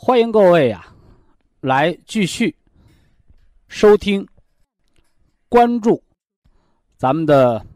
[0.00, 0.94] 欢迎各位呀，
[1.60, 2.54] 来继续
[3.66, 4.24] 收听、
[5.48, 6.00] 关注
[6.96, 7.66] 咱们的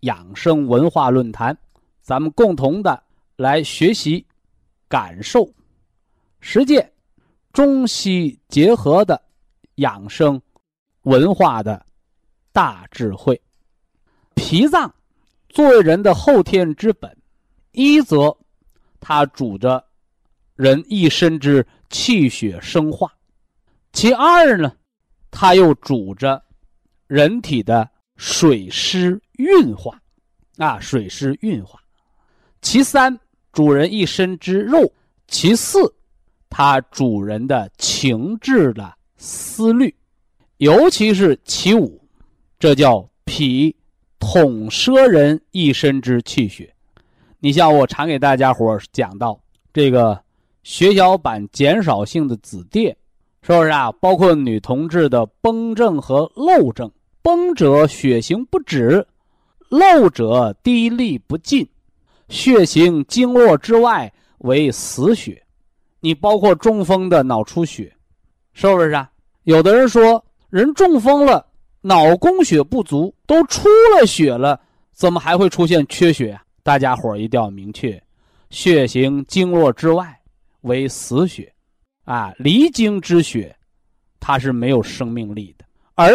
[0.00, 1.56] 养生文化论坛，
[2.02, 3.00] 咱们共同的
[3.36, 4.26] 来学习、
[4.88, 5.48] 感受、
[6.40, 6.92] 实践
[7.52, 9.22] 中西结合的
[9.76, 10.42] 养生
[11.02, 11.86] 文化的
[12.52, 13.40] 大智慧。
[14.34, 14.92] 脾脏
[15.48, 17.16] 作为人的后天之本，
[17.70, 18.36] 一则
[18.98, 19.82] 它主着。
[20.56, 23.10] 人一身之气血生化，
[23.92, 24.72] 其二呢，
[25.28, 26.40] 它又主着
[27.08, 30.00] 人体的水湿运化，
[30.56, 31.80] 啊，水湿运化。
[32.62, 33.18] 其三，
[33.52, 34.86] 主人一身之肉；
[35.26, 35.92] 其四，
[36.48, 39.92] 它主人的情志的思虑，
[40.58, 42.00] 尤其是其五，
[42.60, 43.74] 这叫脾
[44.20, 46.72] 统摄人一身之气血。
[47.40, 49.36] 你像我常给大家伙讲到
[49.72, 50.22] 这个。
[50.64, 52.88] 血小板减少性的紫癜，
[53.42, 53.92] 是不是啊？
[54.00, 59.06] 包括女同志的崩症和漏症，崩者血行不止，
[59.68, 61.68] 漏者滴沥不尽，
[62.30, 65.40] 血行经络之外为死血。
[66.00, 67.94] 你包括中风的脑出血，
[68.54, 69.10] 是不是啊？
[69.42, 71.46] 有的人说，人中风了，
[71.82, 74.58] 脑供血不足，都出了血了，
[74.92, 76.42] 怎么还会出现缺血啊？
[76.62, 78.02] 大家伙一定要明确，
[78.48, 80.18] 血行经络之外。
[80.64, 81.50] 为死血，
[82.04, 83.54] 啊，离经之血，
[84.20, 85.64] 它是没有生命力的。
[85.94, 86.14] 而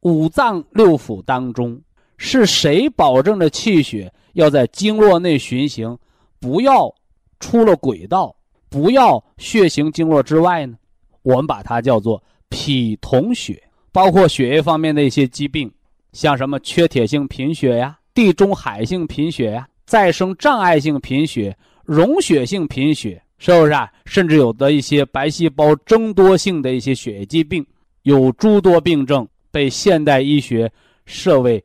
[0.00, 1.80] 五脏六腑当中，
[2.16, 5.96] 是谁保证着气血要在经络内循行，
[6.40, 6.92] 不要
[7.40, 8.34] 出了轨道，
[8.68, 10.76] 不要血行经络之外呢？
[11.22, 13.62] 我们把它叫做脾统血，
[13.92, 15.72] 包括血液方面的一些疾病，
[16.12, 23.22] 像什么缺铁性贫血呀、地中海性贫血呀、再生障碍性贫血、溶血性贫血。
[23.44, 23.92] 是不是啊？
[24.06, 27.62] 甚至有的一些白细胞增多性的一些血液疾病，
[28.00, 30.72] 有诸多病症被现代医学
[31.04, 31.62] 设为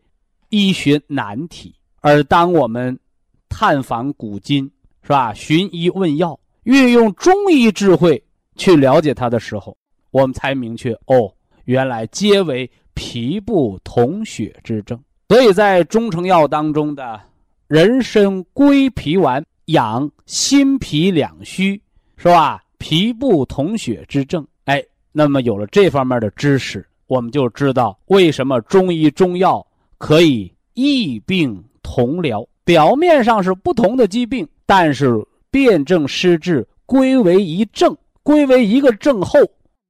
[0.50, 1.73] 医学难题。
[2.01, 3.00] 而当我们
[3.47, 4.69] 探访古今，
[5.03, 5.34] 是吧？
[5.34, 8.22] 寻医问药，运用中医智慧
[8.57, 9.78] 去了解它的时候，
[10.12, 15.01] 我们才明确哦，原来皆为脾不统血之症。
[15.29, 17.22] 所以在中成药当中的
[17.69, 19.41] 人参归脾丸。
[19.69, 21.81] 养心脾两虚，
[22.18, 22.63] 是吧？
[22.78, 29.66] 脾不统血之症，哎，那么有了这方面的知识，我们就知道为什么中医中药
[29.97, 32.47] 可以异病同疗。
[32.63, 35.13] 表面上是不同的疾病，但是
[35.52, 39.40] 辨证施治，归为一症，归为一个症候，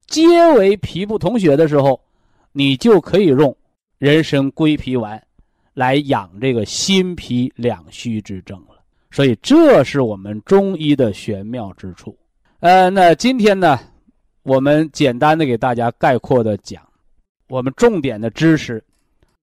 [0.07, 2.01] 皆为脾不统血的时候，
[2.51, 3.55] 你就可以用
[3.97, 5.21] 人参归脾丸
[5.73, 8.59] 来养这个心脾两虚之症。
[9.11, 12.15] 所以，这是我们中医的玄妙之处。
[12.59, 13.79] 呃，那今天呢，
[14.43, 16.81] 我们简单的给大家概括的讲，
[17.47, 18.83] 我们重点的知识，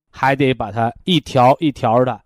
[0.08, 2.20] 还得把它一条一条的，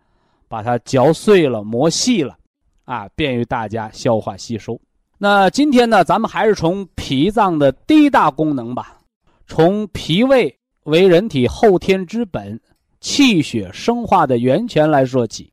[0.48, 2.36] 把它嚼碎了、磨细了，
[2.84, 4.78] 啊，便于大家消化吸收。
[5.16, 8.98] 那今天呢，咱们还是从脾脏的第一大功能吧，
[9.46, 10.54] 从脾胃
[10.84, 12.60] 为人体后天之本、
[13.00, 15.50] 气血生化的源泉来说起，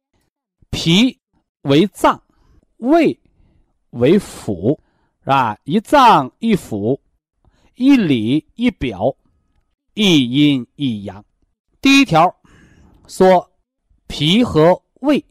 [0.70, 1.17] 脾。
[1.68, 2.22] 为脏，
[2.78, 3.18] 胃
[3.90, 4.78] 为腑，
[5.22, 5.58] 是吧？
[5.66, 6.98] 一脏一腑，
[7.76, 9.14] 一里一表，
[9.94, 11.24] 一阴一阳。
[11.82, 12.34] 第一条
[13.08, 13.50] 说
[14.08, 15.24] 脾和胃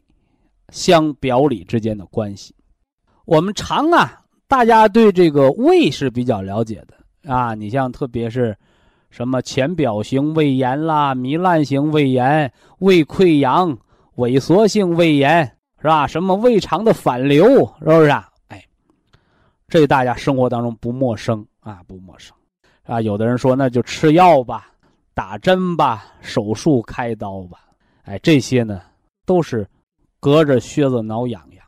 [0.69, 2.53] 相表里之间的关系。
[3.25, 7.55] 我们常啊，大家对这个胃是比较了解的啊。
[7.55, 8.55] 你像特别是
[9.09, 13.75] 什么浅表型胃炎啦、糜烂型胃炎、胃溃疡、
[14.17, 15.56] 萎缩性胃炎。
[15.79, 16.07] 是吧？
[16.07, 17.45] 什么胃肠的反流，
[17.79, 18.29] 是不是啊？
[18.47, 18.65] 哎，
[19.67, 22.35] 这大家生活当中不陌生啊，不陌生
[22.83, 22.99] 啊。
[22.99, 24.71] 有的人说那就吃药吧，
[25.13, 27.59] 打针吧，手术开刀吧，
[28.03, 28.81] 哎，这些呢
[29.25, 29.67] 都是
[30.19, 31.65] 隔着靴子挠痒痒，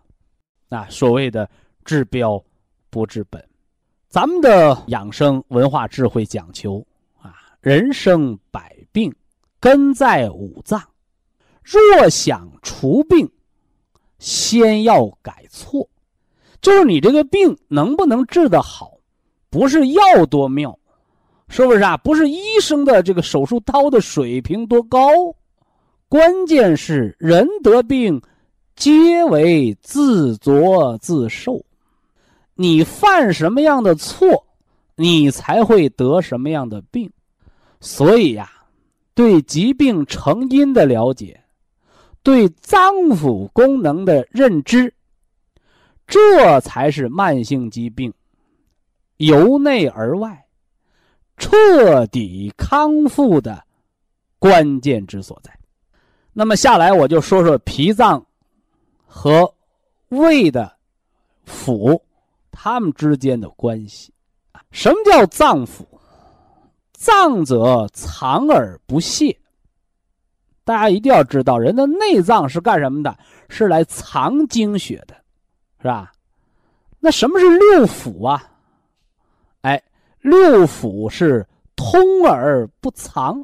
[0.70, 1.48] 啊，所谓的
[1.86, 2.44] 治标
[2.90, 3.44] 不治本。
[4.08, 6.84] 咱们的养生文化智慧讲求
[7.22, 9.14] 啊，人生百病
[9.60, 10.82] 根在五脏，
[11.62, 13.30] 若想除病，
[14.20, 15.90] 先要改错。
[16.62, 18.92] 就是你这个病能不能治得好，
[19.50, 20.78] 不是药多妙，
[21.48, 21.98] 是不是啊？
[21.98, 25.00] 不是医生的这个手术刀的水平多高，
[26.10, 28.22] 关键是人得病，
[28.76, 31.64] 皆为自作自受。
[32.56, 34.46] 你犯什么样的错，
[34.98, 37.10] 你才会得什么样的病。
[37.80, 38.52] 所以呀，
[39.14, 41.39] 对疾病成因的了解，
[42.24, 44.94] 对脏腑功能的认知。
[46.08, 48.12] 这才是慢性疾病
[49.18, 50.46] 由内而外
[51.38, 53.64] 彻底康复的
[54.40, 55.56] 关键之所在。
[56.34, 58.26] 那么下来我就说说脾脏
[59.06, 59.54] 和
[60.10, 60.76] 胃的
[61.46, 62.02] 腑，
[62.52, 64.12] 它们之间的关系。
[64.72, 65.86] 什么叫脏腑？
[66.94, 69.39] 脏者藏而不泄。
[70.70, 73.18] 大家一定要知道，人的内脏是干什么的？
[73.50, 75.16] 是来藏精血的。
[75.82, 76.12] 是吧？
[77.00, 78.44] 那什么是六腑啊？
[79.62, 79.82] 哎，
[80.22, 81.44] 六腑是
[81.76, 83.44] 通而不藏，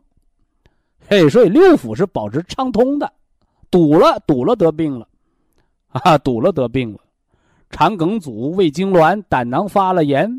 [1.10, 3.12] 嘿，所以六腑是保持畅通的。
[3.72, 5.08] 堵了，堵了得病了，
[5.88, 7.00] 啊，堵了得病了。
[7.72, 10.30] 肠梗阻、胃痉挛、胆囊发了炎，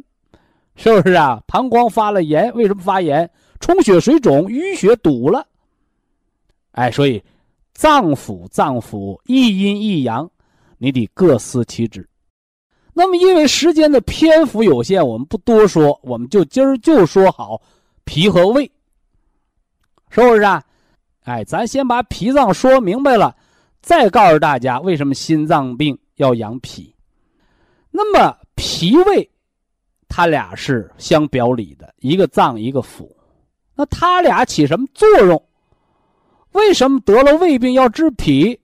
[0.77, 1.43] 是不是啊？
[1.49, 3.29] 膀胱发了炎，为什么发炎？
[3.59, 5.45] 充血水肿、淤血堵了。
[6.77, 7.23] 哎，所以
[7.75, 10.31] 脏腑脏腑一阴一阳。
[10.79, 12.07] 你得各司其职。
[12.93, 17.59] 那么，因为时间的篇幅有限，我们不多说，我们就今儿就说好
[18.05, 18.71] 脾和胃，
[20.11, 20.63] 是不是啊？
[21.25, 23.35] 哎，咱先把脾脏说明白了，
[23.81, 26.95] 再告诉大家为什么心脏病要养脾。
[27.91, 29.31] 那么，脾胃，
[30.09, 33.11] 它俩是相表里的，一个脏一个腑，
[33.75, 35.43] 那它俩起什么作用？
[36.57, 38.59] 为什么得了胃病要治脾？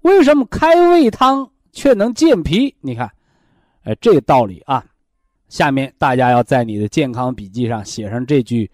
[0.00, 2.74] 为什么开胃汤却能健脾？
[2.80, 3.08] 你看，
[3.84, 4.84] 哎，这道理啊。
[5.48, 8.68] 下面大家要在你的健康笔记上写上这句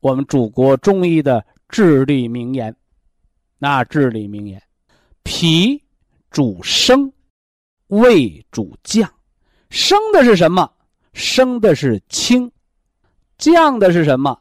[0.00, 2.74] 我们祖国中医的至理名言。
[3.58, 4.60] 那至理名言：
[5.22, 5.80] 脾
[6.30, 7.12] 主升，
[7.86, 9.08] 胃主降。
[9.70, 10.68] 升的是什么？
[11.12, 12.50] 升的是清。
[13.38, 14.36] 降的是什么？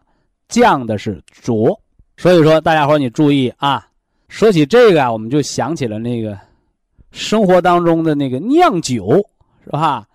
[0.47, 1.79] 降的是浊。
[2.17, 3.87] 所以说，大家伙你注意啊。
[4.27, 6.37] 说起这个啊，我们就想起了那个
[7.11, 9.23] 生活当中的那个酿酒，
[9.63, 10.05] 是吧？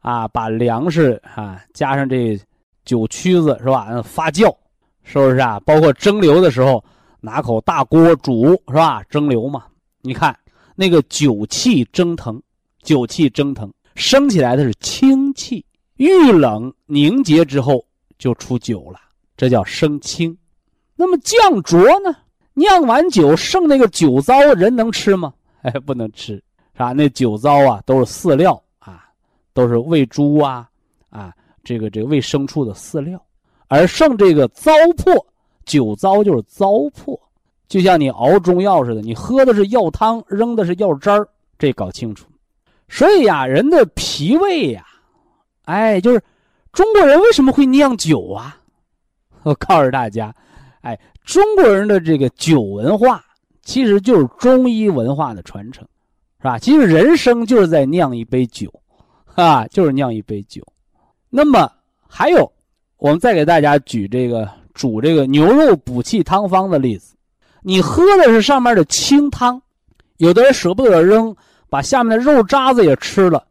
[0.00, 2.38] 啊，把粮食啊加上这
[2.84, 4.00] 酒曲子，是吧？
[4.02, 4.54] 发酵，
[5.02, 5.58] 是不是啊？
[5.60, 6.84] 包括蒸馏的时候，
[7.20, 9.02] 拿口大锅煮，是吧？
[9.10, 9.64] 蒸馏嘛，
[10.02, 10.38] 你看
[10.76, 12.40] 那个酒气蒸腾，
[12.82, 15.64] 酒气蒸腾，升起来的是清气，
[15.96, 17.84] 遇冷凝结之后
[18.18, 19.00] 就出酒了，
[19.36, 20.36] 这叫升清。
[21.00, 22.14] 那么酱浊呢？
[22.54, 25.32] 酿完酒剩那个酒糟，人能吃吗？
[25.62, 26.34] 哎，不能吃，
[26.74, 26.92] 是吧？
[26.92, 29.04] 那酒糟啊，都是饲料啊，
[29.54, 30.68] 都是喂猪啊，
[31.08, 33.22] 啊，这个这个喂牲畜的饲料。
[33.68, 35.24] 而剩这个糟粕，
[35.64, 37.16] 酒糟就是糟粕，
[37.68, 41.28] 就像你熬中药似的，你喝的是药汤，扔的是药渣儿，
[41.60, 42.26] 这搞清楚。
[42.88, 44.84] 所以呀，人的脾胃呀，
[45.66, 46.20] 哎，就是
[46.72, 48.58] 中国人为什么会酿酒啊？
[49.44, 50.34] 我告诉大家，
[50.80, 50.98] 哎。
[51.24, 53.22] 中国人的这个酒文化，
[53.60, 55.86] 其实就是中医文化的传承，
[56.38, 56.58] 是吧？
[56.58, 58.72] 其实人生就是在酿一杯酒，
[59.34, 60.62] 啊，就是酿一杯酒。
[61.28, 61.70] 那么
[62.08, 62.50] 还有，
[62.96, 67.14] 我们再给大家举这个煮这个牛肉补气汤方的例子。
[67.60, 69.60] 你喝的是上面的清汤，
[70.16, 71.36] 有的人舍不得扔，
[71.68, 73.46] 把下面的肉渣子也吃了。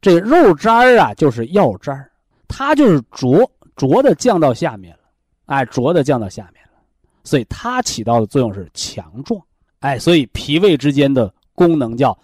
[0.00, 2.08] 这肉渣啊，就是药渣
[2.46, 5.00] 它就是浊浊的降到下面了，
[5.46, 6.62] 哎，浊的降到下面。
[7.26, 9.38] 所以它起到的作用是强壮，
[9.80, 12.16] 哎，所以脾胃之间的功能叫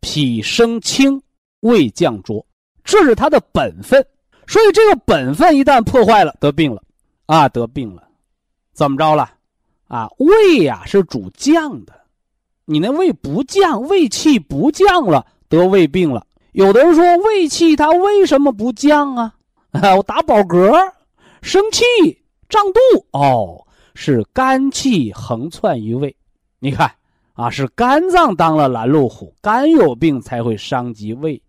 [0.00, 1.20] 脾升清，
[1.60, 2.44] 胃降浊，
[2.84, 4.06] 这是它的本分。
[4.46, 6.82] 所以这个本分一旦破坏了，得病了，
[7.24, 8.02] 啊，得病了，
[8.74, 9.30] 怎么着了？
[9.88, 11.94] 啊，胃呀是主降的，
[12.66, 16.26] 你那胃不降，胃气不降了，得胃病了。
[16.52, 19.34] 有的人说胃气它为什么不降啊？
[19.70, 20.78] 啊，我打饱嗝，
[21.40, 21.82] 生气，
[22.48, 22.80] 胀肚，
[23.12, 23.66] 哦。
[23.94, 26.14] 是肝气横窜于胃，
[26.58, 26.90] 你看
[27.34, 31.40] 啊，是肝脏当了拦路虎，肝有病才会伤及胃，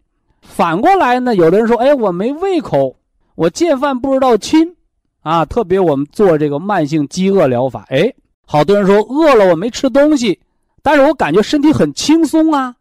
[0.41, 2.95] 反过来呢，有的人说：“哎，我没胃口，
[3.35, 4.75] 我见饭不知道亲，
[5.21, 8.13] 啊，特别我们做这个慢性饥饿疗法，哎，
[8.45, 10.39] 好多人说饿了我没吃东西，
[10.81, 12.75] 但是我感觉身体很轻松啊。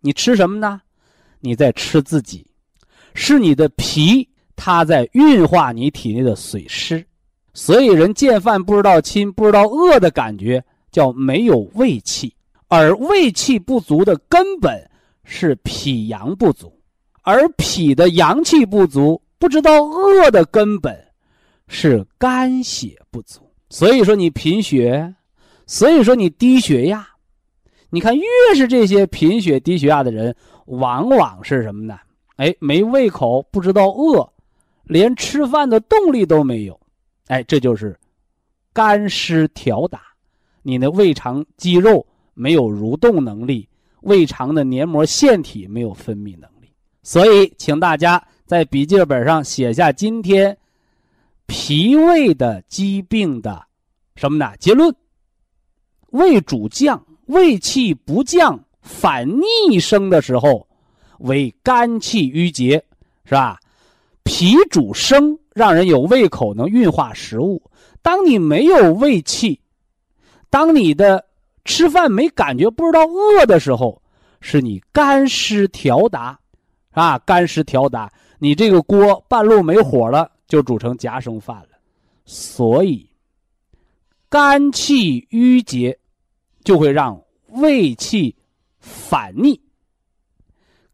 [0.00, 0.80] 你吃什么呢？
[1.40, 2.46] 你在吃自己，
[3.14, 7.04] 是你的脾它在运化你体内的水湿，
[7.54, 12.34] 所以人见饭不知道亲，不知道饿的感觉叫没有胃气，
[12.68, 14.90] 而胃气不足的根本
[15.24, 16.70] 是脾阳不足。”
[17.26, 20.94] 而脾的阳气不足，不知道饿的根本
[21.68, 23.40] 是肝血不足。
[23.70, 25.14] 所以说你贫血，
[25.66, 27.06] 所以说你低血压。
[27.88, 31.98] 你看，越是这些贫血、低血压的人，往往是什么呢？
[32.36, 34.30] 哎，没胃口，不知道饿，
[34.82, 36.78] 连吃饭的动力都没有。
[37.26, 37.98] 哎，这就是
[38.72, 40.02] 肝湿调打，
[40.62, 43.68] 你的胃肠肌肉没有蠕动能力，
[44.02, 46.70] 胃肠的黏膜腺体没有分泌能力。
[47.02, 50.56] 所以，请大家在笔记本上写下今天
[51.46, 53.62] 脾胃的疾病的
[54.16, 54.52] 什么呢？
[54.58, 54.94] 结论：
[56.10, 60.66] 胃主降，胃气不降，反逆生的时候，
[61.18, 62.82] 为肝气郁结，
[63.24, 63.58] 是吧？
[64.24, 67.62] 脾主升，让人有胃口，能运化食物。
[68.02, 69.58] 当你没有胃气，
[70.50, 71.24] 当你的
[71.64, 74.02] 吃饭没感觉，不知道饿的时候，
[74.40, 76.38] 是你肝湿调达。
[76.90, 81.68] 啊，干湿调达，你这个锅半路没火了，就煮成夹生饭了。
[82.24, 83.08] 所以，
[84.28, 85.98] 肝气郁结，
[86.62, 88.34] 就会让胃气
[88.78, 89.58] 反逆；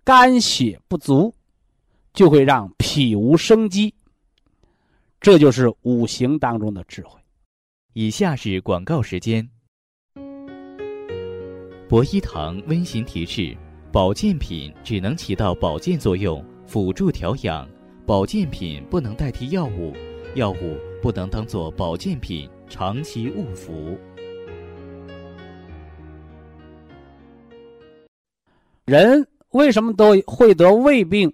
[0.05, 1.35] 肝血不足，
[2.15, 3.95] 就会让脾无生机。
[5.21, 7.21] 这就是五行当中的智慧。
[7.93, 9.47] 以下是广告时间。
[11.89, 13.57] 博一堂温馨提示。
[13.93, 17.69] 保健品只能起到保健作用，辅助调养。
[18.07, 19.93] 保健品不能代替药物，
[20.37, 23.99] 药物不能当做保健品长期误服。
[28.85, 31.29] 人为什么都会得胃病？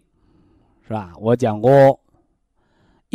[0.88, 1.12] 是吧？
[1.21, 2.00] 我讲过，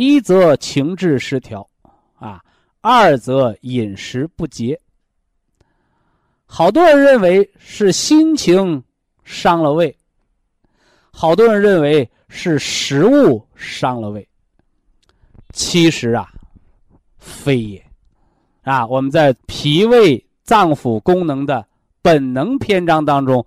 [0.04, 1.68] 一则情志失调，
[2.14, 2.42] 啊，
[2.80, 4.78] 二则饮食不节。
[6.44, 8.82] 好多人认为是心情。
[9.24, 9.96] 伤了胃，
[11.12, 14.28] 好多人认为是食物伤了胃。
[15.52, 16.28] 其实啊，
[17.18, 17.86] 非也。
[18.62, 21.64] 啊，我们在脾胃脏腑功能的
[22.02, 23.46] 本能篇章当中，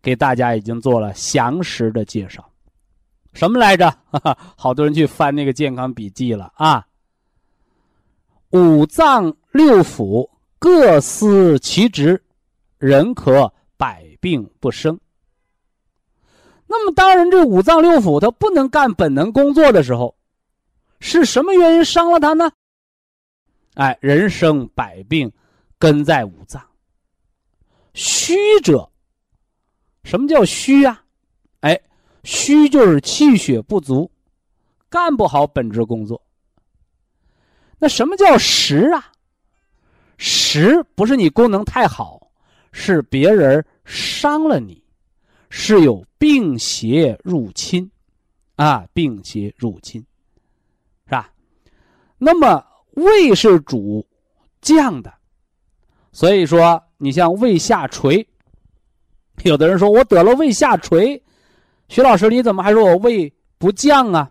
[0.00, 2.47] 给大家已经做了详实的介绍。
[3.32, 3.90] 什么来着？
[4.10, 6.86] 哈哈，好多人去翻那个健康笔记了啊。
[8.50, 12.22] 五脏六腑各司其职，
[12.78, 14.98] 人可百病不生。
[16.66, 20.16] 那么，当人这五脏六腑它不能干本能工作的时候，
[21.00, 22.50] 是什么原因伤了它呢？
[23.74, 25.30] 哎，人生百病，
[25.78, 26.62] 根在五脏。
[27.94, 28.90] 虚者，
[30.04, 31.04] 什么叫虚啊？
[32.24, 34.10] 虚就是气血不足，
[34.88, 36.20] 干不好本职工作。
[37.78, 39.12] 那什么叫实啊？
[40.16, 42.30] 实不是你功能太好，
[42.72, 44.82] 是别人伤了你。
[45.50, 47.90] 是有病邪入侵，
[48.56, 50.04] 啊，病邪入侵，
[51.06, 51.32] 是吧？
[52.18, 54.06] 那么胃是主
[54.60, 55.10] 降的，
[56.12, 58.28] 所以说你像胃下垂，
[59.42, 61.22] 有的人说我得了胃下垂，
[61.88, 64.30] 徐老师你怎么还说我胃不降啊？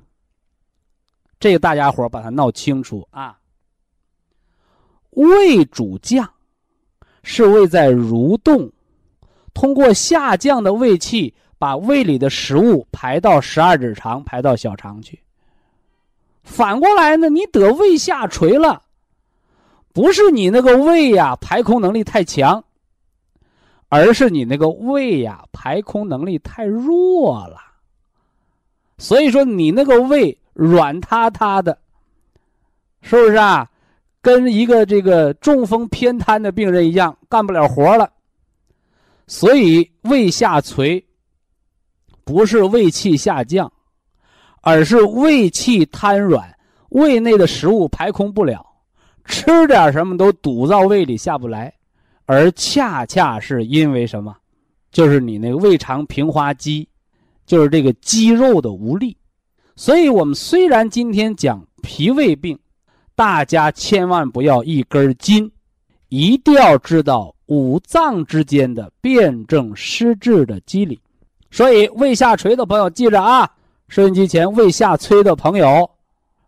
[1.40, 3.38] 这个大家伙把它闹清楚啊。
[5.12, 6.30] 胃主降，
[7.24, 8.72] 是胃在蠕动。
[9.54, 15.20] 通过下降的胃气，把胃里的食物排到十二指肠，排到小肠去。
[16.44, 18.84] 反过来呢，你得胃下垂了，
[19.94, 22.64] 不是你那个胃呀排空能力太强，
[23.90, 27.58] 而是你那个胃呀排空能力太弱了。
[28.98, 31.78] 所以说你那个胃软塌塌的，
[33.02, 33.70] 是不是啊？
[34.22, 38.12] 跟一个这个中风偏瘫的病人一样，干不了活了。
[39.28, 41.06] 所以胃下垂，
[42.26, 43.72] 不是胃气下降，
[44.62, 46.58] 而是胃气瘫软，
[46.90, 48.66] 胃内的食物排空不了，
[49.26, 51.74] 吃点什么都堵到胃里下不来，
[52.28, 54.36] 而恰恰是因为什么？
[54.92, 56.88] 就是你那个胃肠平滑肌，
[57.48, 59.18] 就是这个肌肉的无力。
[59.76, 62.56] 所以我们虽然今天讲脾胃病，
[63.16, 65.52] 大家千万不要一根筋，
[66.10, 67.34] 一定要知道。
[67.48, 71.00] 五脏之间的辩证施治的机理，
[71.50, 73.50] 所以胃下垂的朋友记着啊，
[73.88, 75.90] 收音机前胃下垂的朋友，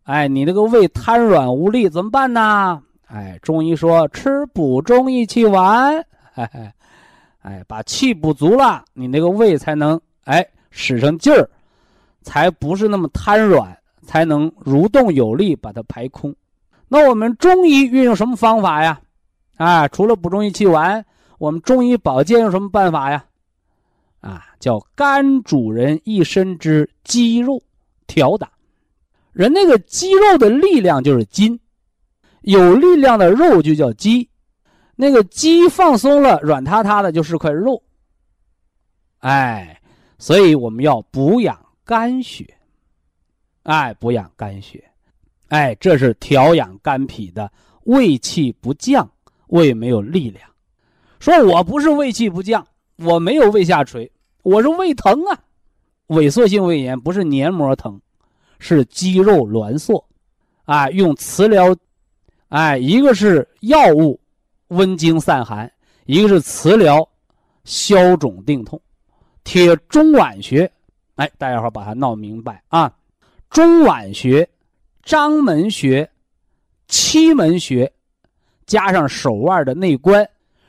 [0.03, 2.83] 哎，你那个胃瘫软无力怎么办呢？
[3.11, 5.99] 哎，中医说吃补中益气丸，
[6.35, 6.71] 哎，
[7.41, 11.49] 哎，把气补足了，你那个胃才能哎使上劲儿，
[12.21, 16.35] 才不是那么瘫软，才能蠕动有力把它排空。
[16.87, 19.01] 那我们中医运用什么方法呀？
[19.57, 21.03] 啊，除了补中益气丸，
[21.39, 23.25] 我们中医保健用什么办法呀？
[24.21, 27.59] 啊，叫肝主人一身之肌肉
[28.05, 28.51] 调打，
[29.33, 31.59] 人那个肌肉的力量就是筋。
[32.41, 34.29] 有力量的肉就叫肌，
[34.95, 37.81] 那个肌放松了，软塌塌的，就是块肉。
[39.19, 39.81] 哎，
[40.17, 42.47] 所以我们要补养肝血，
[43.63, 44.83] 哎，补养肝血，
[45.49, 47.51] 哎，这是调养肝脾的。
[47.83, 49.09] 胃气不降，
[49.47, 50.49] 胃没有力量。
[51.19, 52.65] 说我不是胃气不降，
[52.97, 54.09] 我没有胃下垂，
[54.43, 55.37] 我是胃疼啊。
[56.07, 57.99] 萎缩性胃炎不是黏膜疼，
[58.59, 60.03] 是肌肉挛缩。
[60.63, 61.75] 啊，用磁疗。
[62.49, 64.19] 哎，一个是药物
[64.69, 65.71] 温经散寒，
[66.05, 67.07] 一个是磁疗
[67.63, 68.81] 消肿定痛，
[69.43, 70.71] 贴中脘穴。
[71.15, 72.91] 哎，大家伙把它闹明白啊！
[73.49, 74.49] 中脘穴、
[75.03, 76.09] 章门穴、
[76.87, 77.91] 期门穴，
[78.65, 80.27] 加上手腕的内关。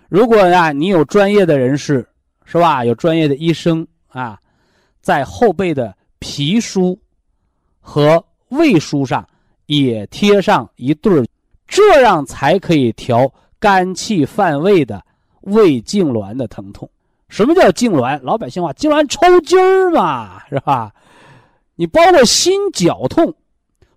[0.09, 2.07] 如果呀，你有专业的人士，
[2.45, 2.85] 是吧？
[2.85, 4.39] 有专业的医生啊，
[5.01, 6.99] 在后背的脾腧
[7.81, 9.27] 和胃腧上
[9.65, 11.25] 也贴上一对儿。
[11.71, 15.01] 这样才可以调肝气犯胃的
[15.43, 16.91] 胃痉挛的疼痛。
[17.29, 18.21] 什么叫痉挛？
[18.23, 20.93] 老百姓话，痉挛抽筋儿嘛， 是吧？
[21.77, 23.33] 你包括心绞痛，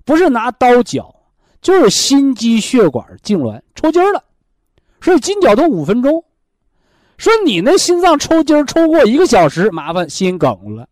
[0.06, 1.14] 不是拿刀绞，
[1.62, 4.24] 就是心肌血管痉挛抽筋儿了。
[5.02, 6.24] 所以筋绞痛五分钟。
[7.18, 10.88] 说你那心脏抽筋儿抽过一个小时，麻烦心梗了。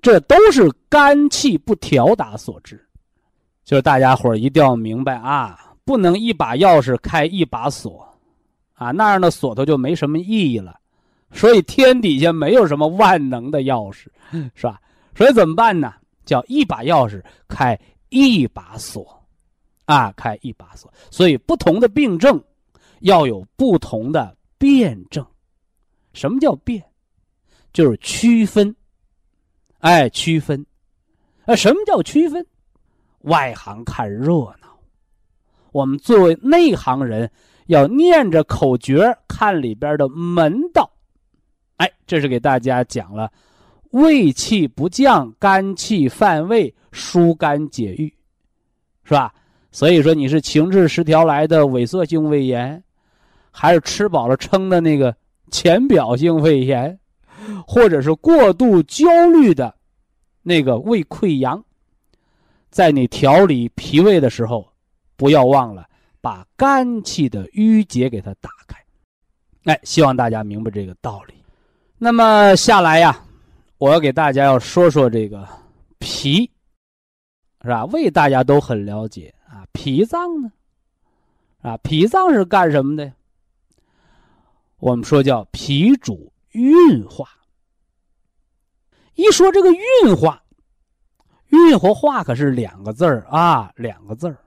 [0.00, 2.82] 这都是肝气不调达所致。
[3.64, 5.67] 就是大家伙儿一定要明白啊。
[5.88, 8.06] 不能一把钥匙开一把锁，
[8.74, 10.78] 啊，那样的锁头就没什么意义了。
[11.32, 14.08] 所以天底下没有什么万能的钥匙，
[14.54, 14.78] 是吧？
[15.16, 15.94] 所以怎么办呢？
[16.26, 17.78] 叫一把钥匙开
[18.10, 19.18] 一把锁，
[19.86, 20.92] 啊，开一把锁。
[21.10, 22.38] 所以不同的病症
[23.00, 25.24] 要有不同的辩证。
[26.12, 26.84] 什么叫辩？
[27.72, 28.76] 就是区分。
[29.78, 30.62] 哎，区分。
[31.46, 32.46] 哎，什么叫区分？
[33.20, 34.67] 外行看热闹。
[35.72, 37.30] 我们作为内行人，
[37.66, 40.90] 要念着口诀看里边的门道。
[41.76, 43.30] 哎，这是给大家讲了，
[43.90, 48.12] 胃气不降，肝气犯胃，疏肝解郁，
[49.04, 49.32] 是吧？
[49.70, 52.82] 所以说你是情志失调来的萎缩性胃炎，
[53.50, 55.14] 还是吃饱了撑的那个
[55.50, 56.98] 浅表性胃炎，
[57.66, 59.74] 或者是过度焦虑的
[60.42, 61.62] 那个胃溃疡，
[62.70, 64.67] 在你调理脾胃的时候。
[65.18, 65.84] 不要忘了
[66.20, 68.82] 把肝气的郁结给它打开，
[69.64, 71.34] 哎，希望大家明白这个道理。
[71.98, 73.20] 那么下来呀，
[73.78, 75.46] 我要给大家要说说这个
[75.98, 76.48] 脾，
[77.62, 77.84] 是吧？
[77.86, 80.52] 胃大家都很了解啊，脾脏呢，
[81.62, 83.12] 啊，脾脏是干什么的？
[84.78, 87.28] 我们说叫脾主运化。
[89.14, 90.40] 一说这个运化，
[91.48, 94.38] 运和化可是两个字儿啊，两个字儿。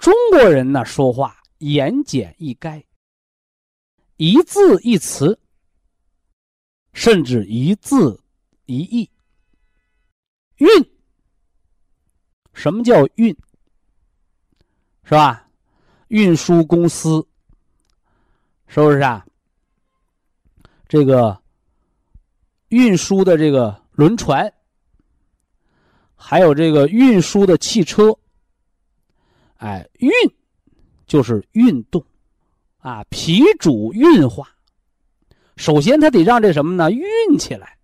[0.00, 2.82] 中国人呢，说话言简意赅，
[4.16, 5.38] 一字一词，
[6.94, 8.18] 甚至一字
[8.64, 9.10] 一意。
[10.56, 10.68] 运，
[12.54, 13.36] 什么叫运？
[15.04, 15.46] 是吧？
[16.08, 17.26] 运输公司，
[18.68, 19.26] 是不是啊？
[20.88, 21.38] 这个
[22.68, 24.50] 运输的这个轮船，
[26.14, 28.16] 还有这个运输的汽车。
[29.60, 30.10] 哎，运
[31.06, 32.02] 就是运动，
[32.78, 34.48] 啊，脾主运化。
[35.56, 36.90] 首先，他得让这什么呢？
[36.90, 37.04] 运
[37.38, 37.76] 起来。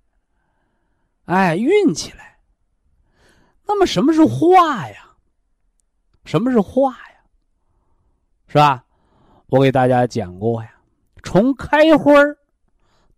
[1.27, 2.39] 哎，运起来。
[3.67, 5.11] 那么，什么是化呀？
[6.25, 7.21] 什么是化呀？
[8.49, 8.83] 是吧？
[9.49, 10.71] 我给大家讲过呀，
[11.23, 12.15] 从开花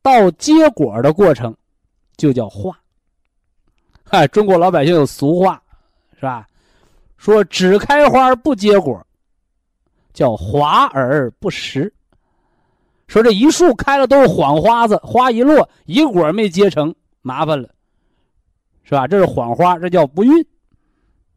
[0.03, 1.57] 到结果的过程，
[2.17, 2.77] 就叫化。
[4.03, 5.63] 嗨， 中国老百姓有俗话，
[6.17, 6.49] 是吧？
[7.19, 9.07] 说只开花不结果，
[10.15, 11.93] 叫华而不实。
[13.09, 17.69] 说这一树开了都是谎花子，花一落一果没结成，麻烦了，
[18.85, 19.07] 是吧？
[19.07, 20.47] 这是谎花，这叫不孕。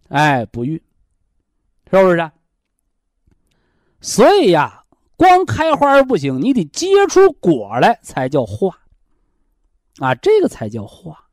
[0.10, 0.80] 哎，不孕，
[1.89, 2.32] 是不是？
[4.02, 4.84] 所以呀，
[5.15, 8.78] 光开花不行，你得结出果来才叫化。
[10.00, 11.26] 啊，这个才叫化。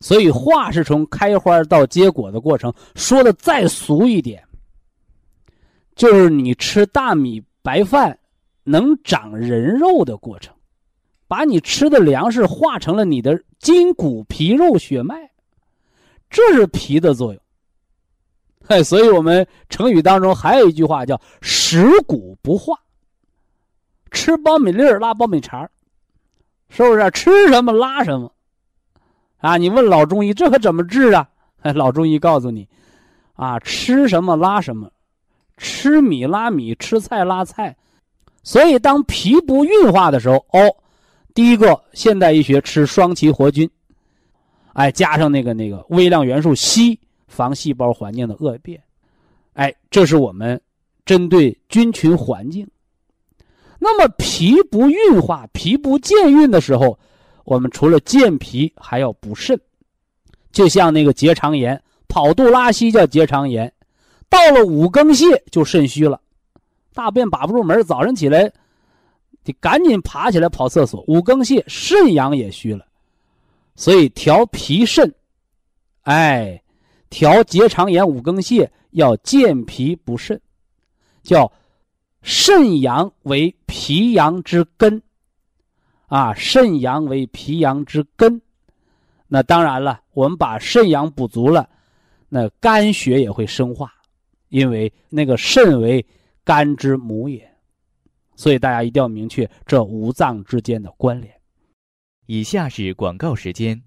[0.00, 2.72] 所以化是从开花到结果的过程。
[2.94, 4.42] 说的再俗一点，
[5.94, 8.18] 就是你吃大米白饭
[8.64, 10.54] 能长人肉的过程，
[11.28, 15.30] 把你吃的粮食化成了你的筋骨皮肉血脉，
[16.30, 17.42] 这是皮的作用。
[18.68, 22.78] 哎，所以我们成语当中还有一句话叫“食骨不化”，
[24.12, 25.66] 吃苞米粒儿拉苞米碴
[26.68, 27.10] 是不是？
[27.10, 28.32] 吃什么拉什么。
[29.40, 31.26] 啊，你问老中医这可怎么治啊？
[31.74, 32.68] 老中医告诉你，
[33.34, 34.90] 啊，吃什么拉什么，
[35.56, 37.76] 吃米拉米，吃菜拉菜。
[38.42, 40.76] 所以当脾不运化的时候，哦，
[41.34, 43.68] 第一个现代医学吃双歧活菌，
[44.74, 46.98] 哎，加上那个那个微量元素硒，
[47.28, 48.82] 防细胞环境的恶变。
[49.54, 50.60] 哎，这是我们
[51.04, 52.66] 针对菌群环境。
[53.78, 56.98] 那么脾不运化，脾不健运的时候。
[57.44, 59.58] 我们除了健脾，还要补肾，
[60.52, 63.72] 就像那个结肠炎，跑肚拉稀叫结肠炎，
[64.28, 66.20] 到了五更泻就肾虚了，
[66.92, 68.52] 大便把不住门，早晨起来
[69.42, 71.02] 得赶紧爬起来跑厕所。
[71.06, 72.86] 五更泻，肾阳也虚了，
[73.74, 75.12] 所以调脾肾，
[76.02, 76.62] 哎，
[77.08, 80.40] 调结肠炎、五更泻要健脾补肾，
[81.22, 81.50] 叫
[82.22, 85.02] 肾阳为脾阳之根。
[86.10, 88.42] 啊，肾阳为脾阳之根，
[89.28, 91.70] 那当然了，我们把肾阳补足了，
[92.28, 93.92] 那肝血也会生化，
[94.48, 96.04] 因为那个肾为
[96.42, 97.48] 肝之母也，
[98.34, 101.32] 所以大家一定要明确这五脏之间的关联。
[102.26, 103.80] 以下是广告时间。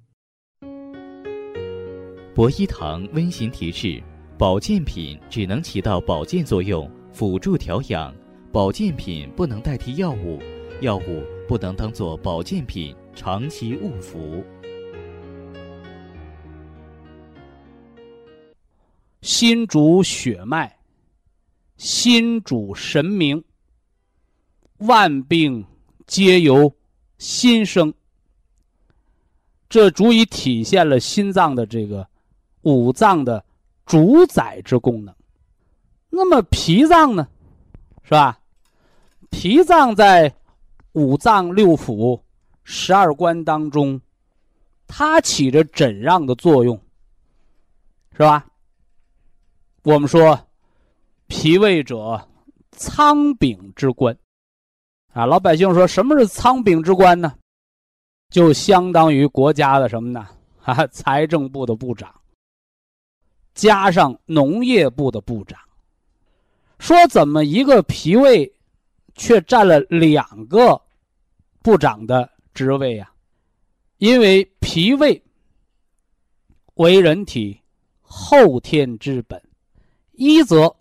[2.33, 4.01] 博一堂温馨提示：
[4.37, 8.15] 保健品只能起到保健作用，辅助调养，
[8.49, 10.41] 保健品不能代替药物，
[10.79, 11.21] 药物。
[11.47, 14.43] 不能当做保健品长期误服。
[19.21, 20.77] 心主血脉，
[21.77, 23.43] 心主神明，
[24.77, 25.65] 万病
[26.07, 26.73] 皆由
[27.17, 27.93] 心生。
[29.69, 32.07] 这足以体现了心脏的这个
[32.61, 33.43] 五脏的
[33.85, 35.13] 主宰之功能。
[36.09, 37.27] 那么脾脏呢，
[38.03, 38.39] 是吧？
[39.29, 40.33] 脾脏在。
[40.93, 42.21] 五脏六腑、
[42.63, 43.99] 十二关当中，
[44.87, 46.79] 它起着诊让的作用，
[48.11, 48.45] 是吧？
[49.81, 50.39] 我们说，
[51.25, 52.27] 脾胃者，
[52.71, 54.15] 仓禀之官，
[55.13, 57.33] 啊，老百姓说什么是仓禀之官呢？
[58.29, 60.27] 就相当于国家的什么呢？
[60.61, 62.13] 啊，财政部的部长，
[63.55, 65.59] 加上农业部的部长。
[66.77, 68.52] 说怎么一个脾胃？
[69.15, 70.81] 却占了两个
[71.61, 73.11] 部长的职位呀，
[73.97, 75.21] 因为脾胃
[76.75, 77.59] 为人体
[78.01, 79.41] 后天之本，
[80.11, 80.75] 一则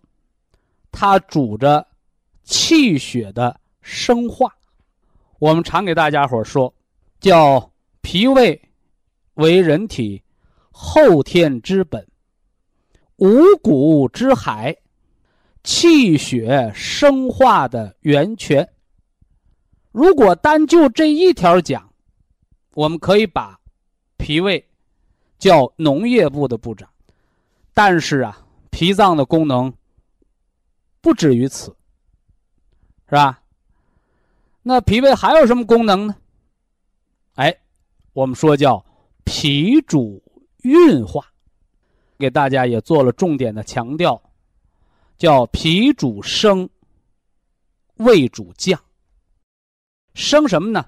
[0.91, 1.87] 它主着
[2.43, 4.55] 气血的生化，
[5.39, 6.73] 我们常给大家伙说，
[7.21, 8.61] 叫脾胃
[9.35, 10.23] 为人体
[10.71, 12.07] 后天之本，
[13.17, 14.77] 五谷之海。
[15.65, 18.69] 气血生化的源泉。
[19.91, 21.93] 如果单就这一条讲，
[22.75, 23.61] 我们可以把
[24.17, 24.67] 脾胃
[25.39, 26.89] 叫农业部的部长。
[27.75, 29.73] 但是啊，脾脏的功能
[31.01, 31.75] 不止于此，
[33.09, 33.43] 是吧？
[34.63, 36.17] 那脾胃还有什么功能呢？
[37.35, 37.55] 哎，
[38.13, 38.85] 我们说叫
[39.25, 40.23] 脾主
[40.63, 41.27] 运化，
[42.19, 44.23] 给大家也做了重点的强调。
[45.23, 46.69] 叫脾主升，
[47.99, 48.77] 胃主降。
[50.15, 50.85] 升什么呢？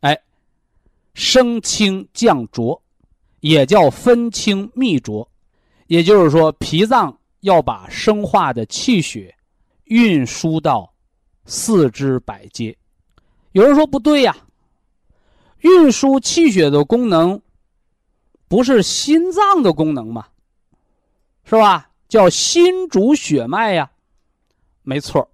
[0.00, 0.18] 哎，
[1.12, 2.82] 升清降浊，
[3.40, 5.30] 也叫分清秘浊。
[5.86, 9.36] 也就是说，脾脏要把生化的气血
[9.84, 10.90] 运输到
[11.44, 12.74] 四肢百节。
[13.52, 14.34] 有人说不对呀，
[15.58, 17.38] 运输气血的功能
[18.48, 20.26] 不是心脏的功能吗？
[21.44, 21.90] 是吧？
[22.08, 23.90] 叫心主血脉呀，
[24.82, 25.28] 没错，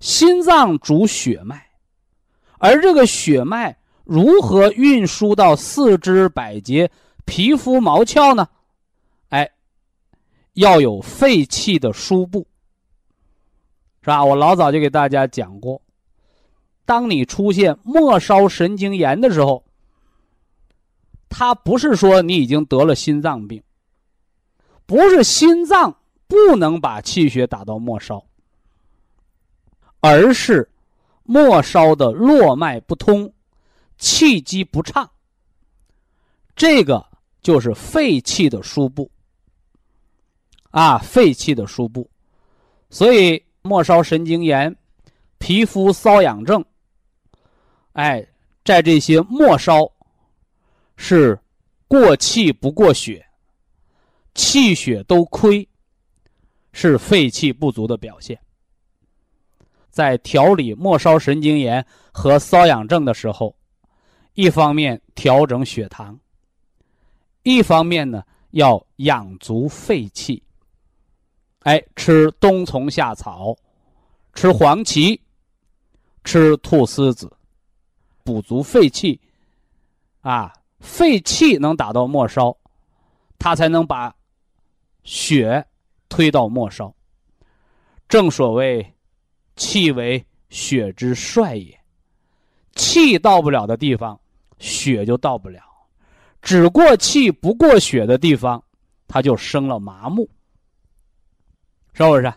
[0.00, 1.66] 心脏主血脉，
[2.58, 6.90] 而这个血脉如何运输到四肢百节、
[7.26, 8.48] 皮肤毛窍呢？
[9.28, 9.50] 哎，
[10.54, 12.46] 要有肺气的输布，
[14.00, 14.24] 是吧？
[14.24, 15.82] 我老早就给大家讲过，
[16.86, 19.62] 当你出现末梢神经炎的时候，
[21.28, 23.62] 它不是说你已经得了心脏病，
[24.86, 25.94] 不是心脏。
[26.28, 28.24] 不能把气血打到末梢，
[29.98, 30.70] 而是
[31.24, 33.32] 末梢的络脉不通，
[33.96, 35.10] 气机不畅，
[36.54, 37.04] 这个
[37.40, 39.10] 就是肺气的输布。
[40.70, 42.08] 啊，肺气的输布，
[42.90, 44.76] 所以末梢神经炎、
[45.38, 46.62] 皮肤瘙痒症，
[47.94, 48.24] 哎，
[48.66, 49.90] 在这些末梢
[50.96, 51.40] 是
[51.88, 53.26] 过气不过血，
[54.34, 55.67] 气血都亏，
[56.72, 58.38] 是肺气不足的表现。
[59.90, 63.56] 在调理末梢神经炎和瘙痒症的时候，
[64.34, 66.18] 一方面调整血糖，
[67.42, 70.42] 一方面呢要养足肺气。
[71.60, 73.56] 哎，吃冬虫夏草，
[74.32, 75.20] 吃黄芪，
[76.22, 77.30] 吃菟丝子，
[78.22, 79.20] 补足肺气。
[80.20, 82.56] 啊，肺气能打到末梢，
[83.38, 84.14] 它才能把
[85.02, 85.66] 血
[86.08, 86.94] 推到末梢。
[88.08, 88.94] 正所谓，
[89.56, 91.78] 气为血之帅也。
[92.74, 94.18] 气到不了的地方，
[94.58, 95.60] 血就到不了；
[96.40, 98.62] 只过气不过血的地方，
[99.06, 100.28] 它就生了麻木。
[101.92, 102.32] 是不是？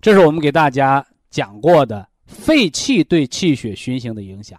[0.00, 4.58] 这是我们给大家讲过的肺气对气血循行的影响。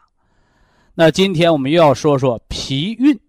[0.93, 3.19] 那今天我们又要说说脾运，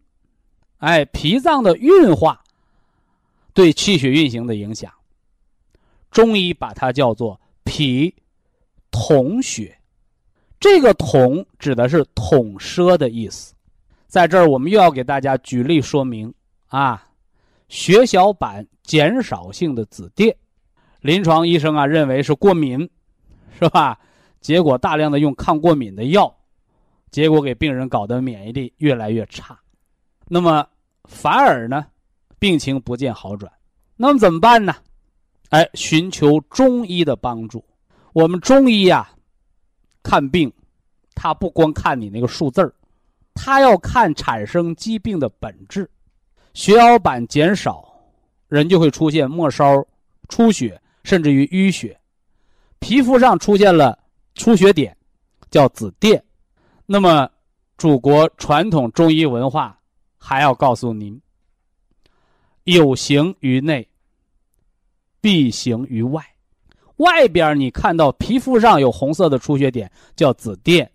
[0.79, 2.43] 哎，脾脏的运化
[3.55, 4.93] 对气血运行的影响。
[6.11, 8.15] 中医把它叫做脾
[8.91, 9.77] 统血，
[10.59, 13.55] 这个统指的是统摄的意思。
[14.07, 16.33] 在这儿，我们又要给大家举例说明
[16.67, 17.07] 啊，
[17.69, 20.35] 血小板减少性的紫癜。
[21.01, 22.91] 临床医生啊认为是过敏，
[23.59, 23.99] 是吧？
[24.41, 26.35] 结果大量的用抗过敏的药，
[27.11, 29.61] 结果给病人搞得免疫力越来越差，
[30.27, 30.67] 那么
[31.05, 31.87] 反而呢，
[32.41, 33.53] 病情不见好转。
[33.95, 34.75] 那么怎么办呢？
[35.51, 37.65] 哎，寻求中医的帮助。
[38.13, 39.09] 我们中医呀，
[40.03, 40.53] 看病，
[41.15, 42.75] 他不光看你那个数字儿，
[43.35, 45.89] 他要看产生疾病的本质。
[46.55, 47.89] 血小板减少，
[48.49, 49.87] 人就会出现末梢
[50.29, 50.81] 出血。
[51.03, 51.99] 甚至于淤血，
[52.79, 53.99] 皮肤上出现了
[54.35, 54.95] 出血点，
[55.51, 56.21] 叫紫癜。
[56.85, 57.27] 那么，
[57.79, 59.81] 祖国传统中医文化
[60.19, 61.19] 还要告诉您：
[62.75, 63.87] 有形于内，
[65.21, 66.25] 必形于外。
[66.97, 70.89] 外边你看到皮肤上有红色的出血点，叫紫癜。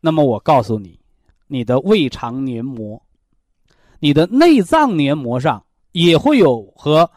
[0.00, 0.98] 那么我告诉你，
[1.46, 3.02] 你的胃肠黏膜、
[3.98, 7.10] 你的内脏黏膜上也会有和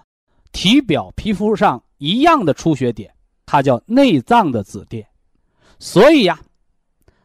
[0.51, 1.83] 体表皮肤上。
[1.99, 3.09] 一样的出血点，
[3.45, 5.05] 它叫内脏的紫癜，
[5.79, 6.37] 所以呀，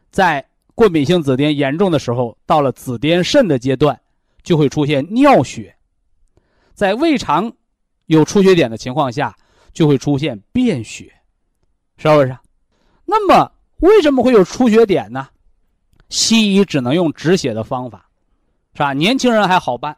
[0.09, 3.99] 在过敏性紫癜严重的时候，到了紫癜肾的阶段，
[4.41, 5.69] 就会出现尿血；
[6.79, 7.51] 在胃肠
[8.05, 9.35] 有出血点的情况下，
[9.73, 11.11] 就会出现便血，
[11.97, 12.37] 是不是？
[13.03, 15.27] 那么为什么会有出血点呢？
[16.07, 18.09] 西医只能用止血的方法，
[18.75, 18.93] 是吧？
[18.93, 19.97] 年轻人还好办，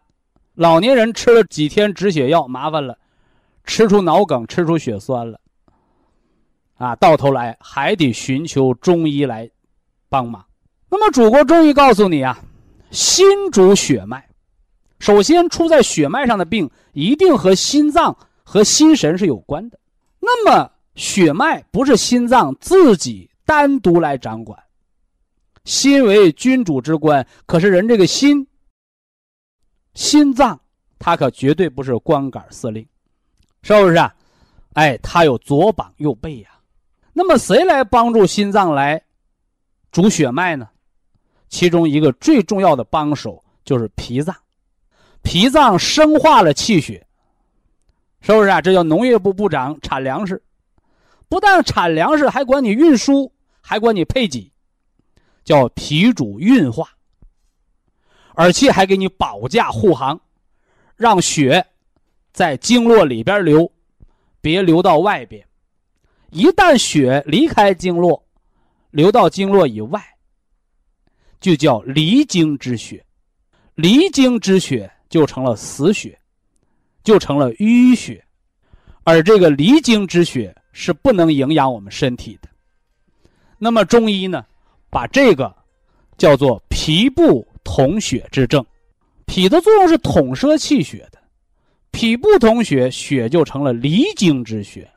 [0.56, 2.98] 老年人吃了几天止血药，麻烦了。
[3.64, 5.40] 吃出脑梗，吃出血栓了，
[6.78, 9.48] 啊，到头来还得寻求中医来
[10.10, 10.44] 帮忙。
[10.90, 12.40] 那么，祖国中医告诉你啊，
[12.90, 14.28] 心主血脉，
[15.02, 19.80] 首先出在血脉上的病，一定和心脏和心神是有关的。
[20.20, 24.58] 那么，血脉不是心脏自己单独来掌管，
[25.66, 28.48] 心为君主之官，可是人这个心，
[29.96, 30.62] 心脏，
[31.00, 32.88] 它可绝对不是光杆司令。
[33.64, 34.14] 是不是啊？
[34.74, 36.50] 哎，它有左膀右背呀。
[37.12, 39.02] 那么谁来帮助心脏来
[39.92, 40.70] 主血脉呢？
[41.50, 44.36] 其中一个最重要的帮手就是脾脏。
[45.24, 47.06] 脾脏生化了气血，
[48.22, 48.62] 是不是啊？
[48.62, 50.42] 这叫农业部部长产粮食，
[51.30, 53.32] 不但产粮食，还管你运输，
[53.62, 54.52] 还管你配给，
[55.44, 56.90] 叫脾主运化，
[58.36, 60.20] 而且还给你保驾护航，
[60.96, 61.66] 让血。
[62.34, 63.70] 在经络里边流，
[64.40, 65.46] 别流到外边。
[66.30, 68.26] 一旦血离开经络，
[68.92, 70.02] 流到经络以外，
[71.42, 73.06] 就叫离经之血。
[73.76, 76.18] 离经之血就成了死血，
[77.04, 78.24] 就成了淤血。
[79.04, 82.50] 而这个离经之血是不能营养我们身体的。
[83.60, 84.44] 那么中医呢，
[84.90, 85.54] 把这个
[86.18, 88.66] 叫做脾部统血之症。
[89.26, 91.20] 脾的作用是统摄气血的。
[91.92, 94.90] 脾不统血，血就成了离经之血，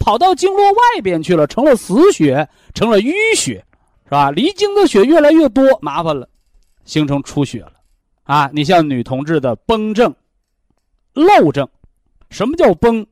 [0.00, 3.64] 跑到经络外边去了，成了死血，成了淤血，
[4.04, 4.32] 是吧？
[4.32, 6.28] 离经的血越来越多，麻烦了，
[6.84, 7.73] 形成出血了，
[8.24, 8.50] 啊！
[8.52, 10.14] 你像女同志的崩症、
[11.14, 11.68] 漏症，
[12.30, 13.06] 什么叫崩？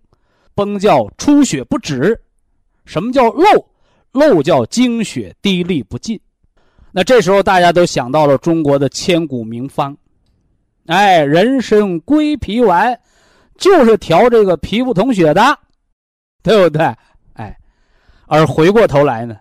[0.55, 2.21] 崩叫出血不止，
[2.85, 3.67] 什么叫漏？
[4.13, 6.21] 漏叫经血滴沥不尽。
[6.91, 9.97] 那这时候大家都想到了中国的千古名方，
[10.85, 13.01] 哎，人参归脾丸，
[13.57, 15.59] 就是调这个皮肤同血的，
[16.43, 16.95] 对不对？
[17.33, 17.59] 哎，
[18.27, 19.39] 而回过头来呢，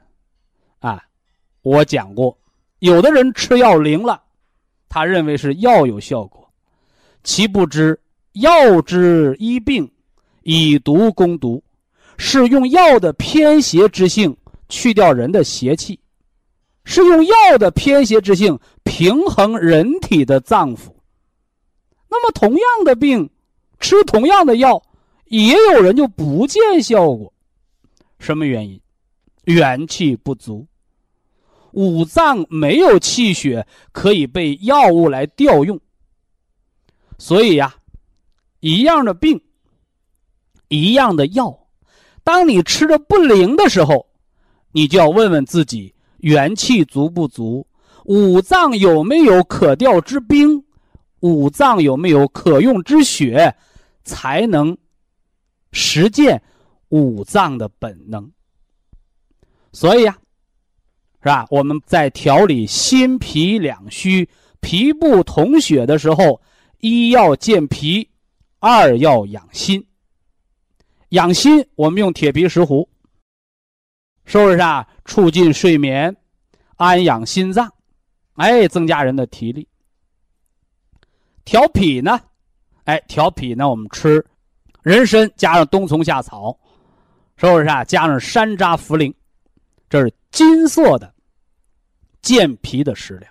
[0.79, 1.03] 啊，
[1.61, 2.37] 我讲过，
[2.79, 4.23] 有的人吃药灵了，
[4.93, 6.51] 他认为是药有效果，
[7.23, 7.97] 其不知
[8.33, 9.89] 药之医病，
[10.43, 11.63] 以毒攻毒，
[12.17, 14.35] 是用药的偏邪之性
[14.67, 15.97] 去掉人的邪气。
[16.83, 20.89] 是用药的偏邪之性平衡人体的脏腑。
[22.09, 23.29] 那么同样的病，
[23.79, 24.83] 吃同样的药，
[25.27, 27.31] 也有人就不见效果。
[28.19, 28.81] 什么原因？
[29.45, 30.67] 元气不足，
[31.73, 35.79] 五脏没有气血可以被药物来调用。
[37.17, 37.75] 所以呀，
[38.59, 39.41] 一样的病，
[40.67, 41.67] 一样的药，
[42.23, 44.07] 当你吃的不灵的时候，
[44.71, 45.93] 你就要问问自己。
[46.17, 47.65] 元气足不足？
[48.05, 50.63] 五脏有没有可调之兵？
[51.21, 53.55] 五脏有没有可用之血？
[54.03, 54.77] 才能
[55.71, 56.39] 实践
[56.89, 58.31] 五脏的本能。
[59.71, 60.15] 所以呀，
[61.21, 61.45] 是吧？
[61.49, 64.27] 我们在调理心脾两虚、
[64.59, 66.41] 脾不统血的时候，
[66.79, 68.09] 一要健脾，
[68.59, 69.85] 二要养心。
[71.09, 72.87] 养心，我们用铁皮石斛。
[74.25, 74.87] 是不是啊？
[75.05, 76.15] 促进睡眠，
[76.77, 77.69] 安养心脏，
[78.35, 79.67] 哎，增加人的体力。
[81.43, 82.19] 调脾呢？
[82.85, 83.69] 哎，调脾呢？
[83.69, 84.25] 我们吃
[84.83, 86.57] 人参加上冬虫夏草，
[87.35, 87.83] 是不是啊？
[87.83, 89.13] 加上山楂、茯苓，
[89.91, 91.13] 这是金色的
[92.21, 93.29] 健脾的食疗。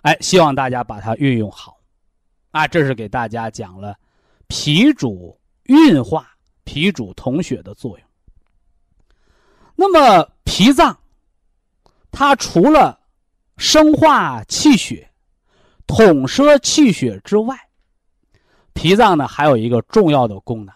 [0.00, 1.78] 哎，希望大家把它运用好。
[2.50, 3.94] 啊，这是给大家讲了
[4.46, 8.08] 脾主运化、脾主统血的作用。
[9.76, 10.98] 那么脾脏，
[12.10, 12.98] 它除了
[13.58, 15.12] 生化气血、
[15.86, 17.54] 统摄气血之外，
[18.72, 20.74] 脾脏呢还有一个重要的功能，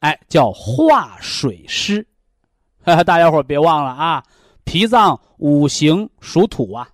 [0.00, 2.04] 哎，叫化水湿。
[3.04, 4.22] 大家伙别忘了啊，
[4.62, 6.88] 脾脏五行属土啊，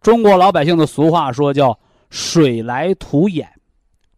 [0.00, 1.78] 中国老百姓的俗话说叫
[2.08, 3.46] “水来土掩”，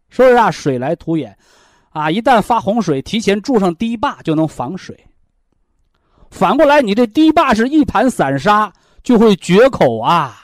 [0.09, 0.49] 是不是啊？
[0.49, 1.37] 水来土掩，
[1.89, 4.97] 啊，一旦发洪水，提前筑上堤坝就能防水。
[6.31, 8.71] 反过来，你这堤坝是一盘散沙，
[9.03, 10.37] 就会决口啊！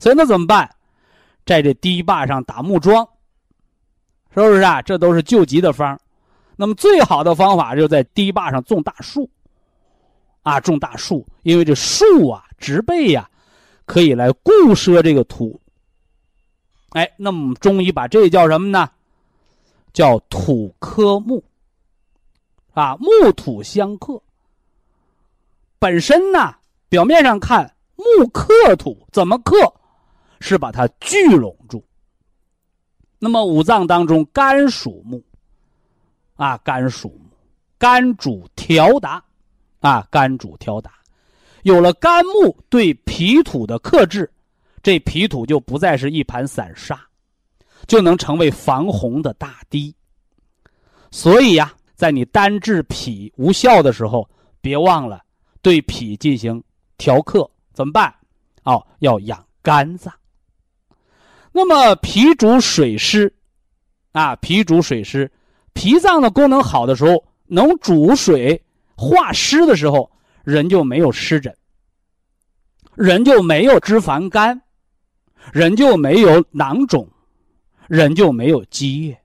[0.00, 0.68] 所以那怎么办？
[1.46, 3.06] 在这堤坝上打木桩，
[4.34, 4.82] 是不是啊？
[4.82, 5.96] 这都是救急的方。
[6.56, 9.30] 那么最好的方法就在堤坝上种大树，
[10.42, 13.28] 啊，种大树，因为这树啊，植被呀，
[13.84, 15.60] 可以来固摄这个土。
[16.90, 18.90] 哎，那么中医把这叫什么呢？
[19.92, 21.42] 叫土克木，
[22.72, 24.20] 啊，木土相克。
[25.78, 26.54] 本身呢，
[26.88, 29.54] 表面上看木克土，怎么克？
[30.40, 31.84] 是把它聚拢住。
[33.18, 35.22] 那么五脏当中，肝属木，
[36.36, 37.36] 啊，肝属木，
[37.78, 39.22] 肝主调达，
[39.80, 40.92] 啊，肝主调达。
[41.62, 44.30] 有了肝木对脾土的克制，
[44.82, 46.98] 这脾土就不再是一盘散沙，
[47.86, 49.94] 就能成为防洪的大堤。
[51.10, 54.28] 所以呀，在你单治脾无效的时候，
[54.60, 55.22] 别忘了。
[55.62, 56.62] 对脾进行
[56.96, 58.14] 调克怎么办？
[58.62, 60.10] 哦，要养肝脏。
[61.52, 63.30] 那么脾主水湿，
[64.12, 65.30] 啊，脾主水湿，
[65.74, 68.62] 脾脏的功能好的时候，能主水
[69.00, 70.10] 化湿的时候，
[70.44, 71.56] 人就没有湿疹，
[72.94, 74.60] 人就没有脂肪肝，
[75.54, 77.08] 人就没有囊肿，
[77.88, 79.18] 人就没有积液，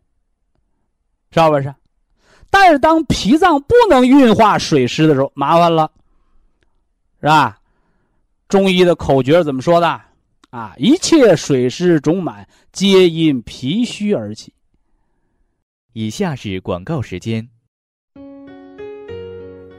[1.32, 1.76] 是不是？
[2.50, 5.92] 但是当脾脏不能运化水湿的时候，麻烦了。
[7.20, 7.58] 是吧？
[8.48, 10.02] 中医的口诀怎么说的？
[10.52, 14.54] 啊，一切水湿肿满，皆因脾虚而起。
[15.92, 17.50] 以下是广告时间。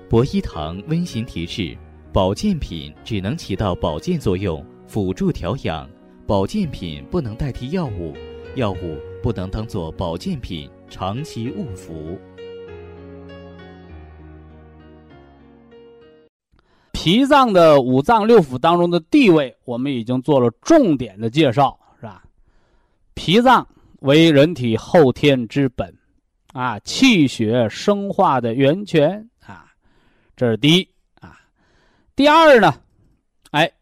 [0.08, 1.76] 博一堂温馨提示：
[2.12, 5.84] 保健品只能起到保健作用，辅助调养；
[6.28, 8.14] 保健品不能代替药物，
[8.54, 12.16] 药物不能当做保健品长期误服。
[16.92, 22.22] 脾脏的五脏六腑当中的地位，我们已经做了重点的介绍，是吧？
[23.14, 23.66] 脾脏
[24.02, 25.92] 为人体后天之本，
[26.52, 29.28] 啊，气血生化的源泉，
[30.36, 30.88] 这是第一
[31.20, 31.40] 啊。
[32.14, 32.72] 第二呢，
[33.50, 33.72] 哎，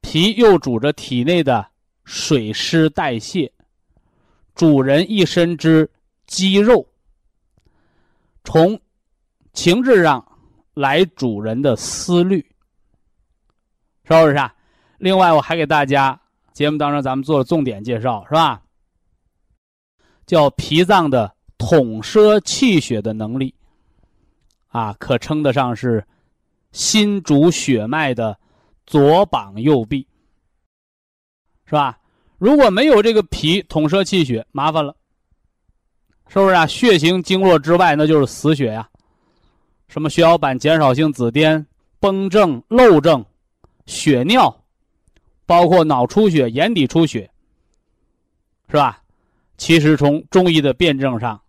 [0.00, 1.66] 脾又主着体内的
[2.04, 3.50] 水湿代谢，
[4.54, 5.90] 主人一身之
[6.26, 6.86] 肌肉，
[8.44, 8.80] 从
[9.52, 10.24] 情志上。
[10.74, 12.38] 来主人的思虑，
[14.04, 14.54] 是不是啊？
[14.98, 16.16] 另外，我还给大家
[16.52, 18.62] 节目当中咱们做了重点介绍，是吧？
[20.24, 23.52] 叫脾脏的统摄气血的能力，
[24.68, 26.04] 啊，可称得上是
[26.72, 28.38] 心主血脉的
[28.86, 30.06] 左膀右臂，
[31.66, 31.98] 是吧？
[32.38, 34.94] 如果没有这个脾统摄气血，麻烦了，
[36.28, 36.66] 是不是啊？
[36.66, 38.88] 血行经络之外，那就是死血呀。
[39.88, 41.64] 什么血小板减少性紫癜、
[41.98, 43.24] 崩症、漏症、
[43.86, 44.64] 血尿，
[45.46, 47.30] 包括脑出血、眼底出血，
[48.68, 49.02] 是吧？
[49.56, 51.40] 其实从中医的辩证上，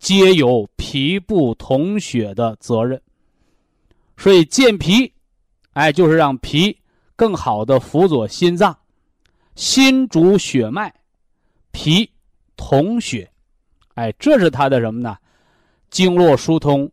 [0.00, 3.00] 皆有脾不统血的责任。
[4.16, 5.12] 所以健脾，
[5.74, 6.76] 哎，就是让脾
[7.14, 8.76] 更好的辅佐心脏。
[9.54, 10.92] 心主血脉，
[11.70, 12.10] 脾
[12.56, 13.30] 统血，
[13.94, 15.16] 哎，这是它的什么呢？
[15.90, 16.90] 经络疏通，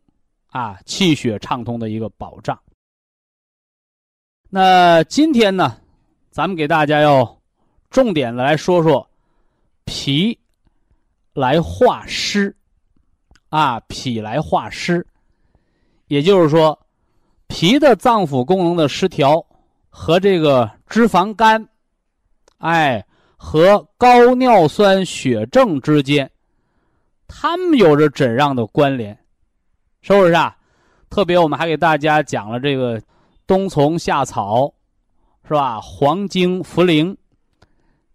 [0.50, 2.60] 啊，气血畅通的一个保障。
[4.50, 5.80] 那今天呢，
[6.30, 7.42] 咱们给大家要
[7.90, 9.10] 重点的来说说
[9.86, 10.38] 脾。
[11.34, 12.58] 来化湿，
[13.50, 15.06] 啊，脾来化湿，
[16.08, 16.78] 也就是说，
[17.48, 19.46] 脾的脏腑功能的失调
[19.90, 21.68] 和这个脂肪肝，
[22.58, 23.06] 哎，
[23.38, 26.30] 和高尿酸血症之间，
[27.28, 29.18] 它们有着怎样的关联？
[30.02, 30.56] 是不是啊？
[31.10, 33.02] 特别我们还给大家讲了这个
[33.46, 34.74] 冬虫夏草，
[35.48, 35.80] 是吧？
[35.80, 37.16] 黄精、茯苓，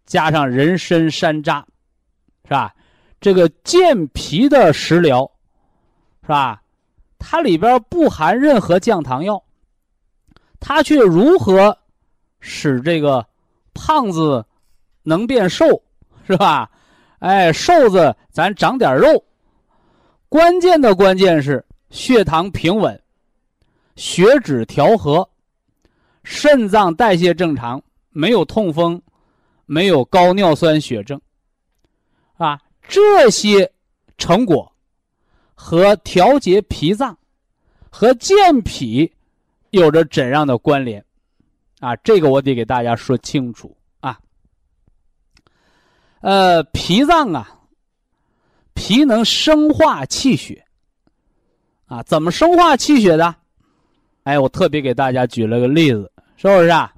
[0.05, 1.65] 加上人参、山楂，
[2.45, 2.75] 是吧？
[3.23, 5.31] 这个健脾的食疗，
[6.23, 6.61] 是吧？
[7.21, 9.41] 它里边不含任何降糖药，
[10.59, 11.79] 它却如何
[12.41, 13.25] 使这个
[13.75, 14.45] 胖子
[15.05, 15.65] 能变瘦，
[16.27, 16.69] 是吧？
[17.21, 19.25] 哎，瘦子咱长点肉。
[20.29, 23.01] 关键的关键是血糖平稳，
[23.95, 25.31] 血脂调和，
[26.25, 29.01] 肾脏代谢正常，没有痛风，
[29.65, 31.21] 没有高尿酸血症，
[32.37, 32.59] 啊。
[32.89, 33.71] 这些
[34.19, 34.71] 成果
[35.55, 37.17] 和调节脾脏
[37.91, 39.11] 和健脾
[39.71, 41.05] 有着怎样的关联？
[41.81, 44.19] 啊，这个我得给大家说清楚啊。
[46.21, 47.61] 呃，脾脏啊，
[48.75, 50.65] 脾能生化气血
[51.87, 53.35] 啊，怎么生化气血的？
[54.25, 56.93] 哎，我特别给大家举了个例子，是不是啊？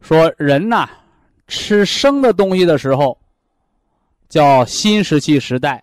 [0.00, 0.88] 说人呐，
[1.48, 3.18] 吃生的东西的时候。
[4.28, 5.82] 叫新石器时代，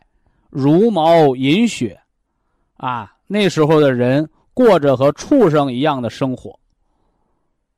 [0.50, 2.00] 茹毛饮血，
[2.78, 6.60] 啊，那时候的人过着和畜生一样的生活，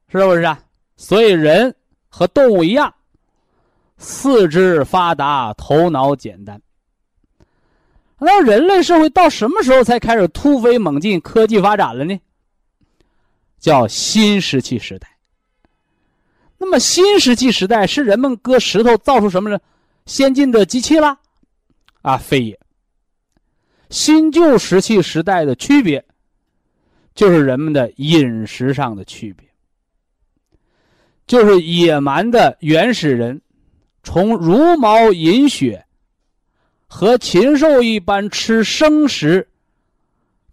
[0.08, 0.60] 是不是啊？
[0.98, 1.74] 所以人
[2.08, 2.94] 和动物一样，
[3.98, 6.62] 四肢发达，头脑简单。
[8.18, 12.20] 那人类社会到什么时候才开始突飞猛进、科技发展了呢？
[13.60, 15.08] 叫新石器时代。
[16.58, 19.60] 那么新石器时代是人们割石头造出什么呢？
[20.06, 21.20] 先进的机器了，
[22.04, 22.60] 啊，非也。
[23.90, 26.06] 新旧石器时代的区别，
[27.16, 29.48] 就是人们的饮食上的区别。
[31.26, 33.42] 就是野蛮的原始人，
[34.04, 35.84] 从茹毛饮血，
[36.86, 39.48] 和禽兽一般吃生食、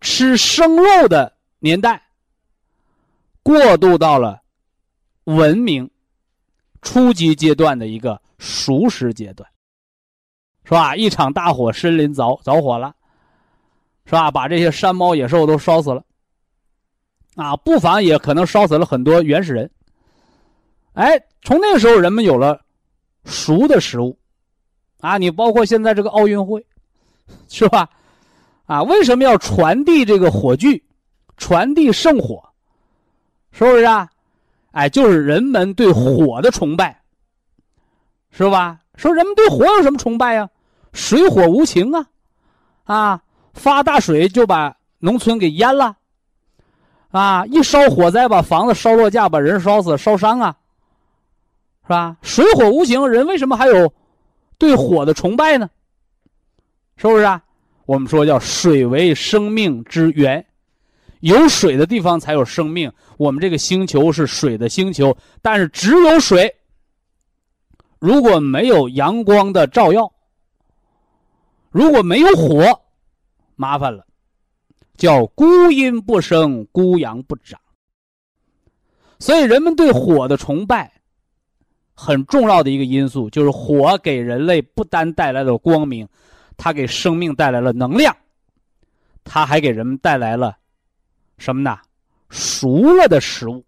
[0.01, 2.03] 吃生肉的年代，
[3.43, 4.41] 过渡到了
[5.25, 5.91] 文明
[6.81, 8.22] 初级阶段的一个。
[8.43, 9.49] 熟食阶段，
[10.65, 10.97] 是吧？
[10.97, 12.93] 一场大火，森林着着火了，
[14.05, 14.33] 是吧？
[14.33, 16.05] 把这些山猫野兽都烧死了，
[17.37, 19.71] 啊，不妨也可能烧死了很多原始人。
[20.95, 22.61] 哎，从那个时候，人们有了
[23.25, 24.19] 熟的食物，
[24.99, 26.67] 啊，你包括现在这个奥运会，
[27.49, 27.89] 是吧？
[28.67, 30.83] 啊，为什么要传递这个火炬，
[31.37, 32.43] 传递圣火？
[33.53, 34.11] 是不是啊？
[34.73, 37.02] 哎，就是人们对火的崇拜。
[38.33, 38.81] 是吧？
[38.97, 40.49] 说人们对火有什么崇拜呀？
[40.93, 42.07] 水火无情啊，
[42.85, 43.23] 啊，
[43.55, 45.97] 发大水就把农村给淹了，
[47.11, 50.57] 啊，一烧火灾把房子烧落架，把人烧死烧伤啊，
[51.85, 52.17] 是吧？
[52.23, 53.93] 水火无情，人为什么还有
[54.59, 55.71] 对火的崇拜呢？
[56.97, 57.43] 是不是啊？
[57.87, 60.45] 我们说叫水为生命之源，
[61.21, 62.93] 有水的地方才有生命。
[63.17, 66.55] 我们这个星球是水的星球，但是只有水。
[68.03, 70.13] 如果没有阳光的照耀，
[71.71, 72.83] 如果没有火，
[73.55, 74.05] 麻烦了，
[74.97, 77.61] 叫孤阴不生，孤阳不长。
[79.21, 80.93] 所以人们对火的崇拜，
[81.95, 86.09] 很重要的一个因素就是火给人类不单带来了光明，
[86.57, 88.17] 它给生命带来了能量，
[89.23, 90.59] 它还给人们带来了
[91.39, 91.79] 什么呢？
[92.31, 93.65] 熟了的食物，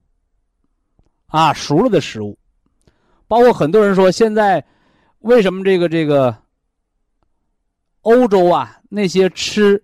[1.28, 2.36] 啊熟了的食物，
[3.34, 4.64] 包括很多人说现在
[5.18, 6.36] 为什么这个这个
[8.02, 9.82] 欧洲啊那些吃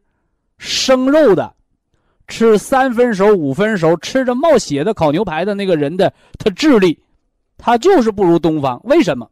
[0.56, 1.52] 生肉的。
[2.28, 6.96] 吃三分熟、五分熟，吃着冒血的烤牛排的那个人的，他智力，
[7.58, 8.80] 他就是不如东方。
[8.84, 9.28] 为什么？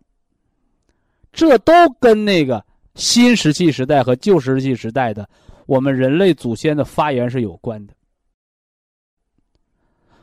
[1.32, 2.64] 这都跟那个
[2.96, 5.30] 新石器时代和旧石器时代的
[5.66, 7.94] 我们人类祖先的发源是有关的。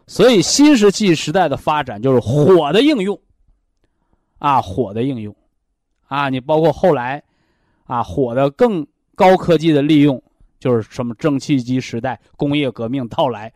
[0.06, 3.18] 所以，新石器时代的发展就是火的应用，
[4.46, 5.36] 啊，火的应用，
[6.08, 7.24] 啊，你包括后来，
[7.86, 8.86] 啊，火的更
[9.16, 10.22] 高科技的利用。
[10.60, 13.52] 就是什么蒸汽机时代、工业革命到来，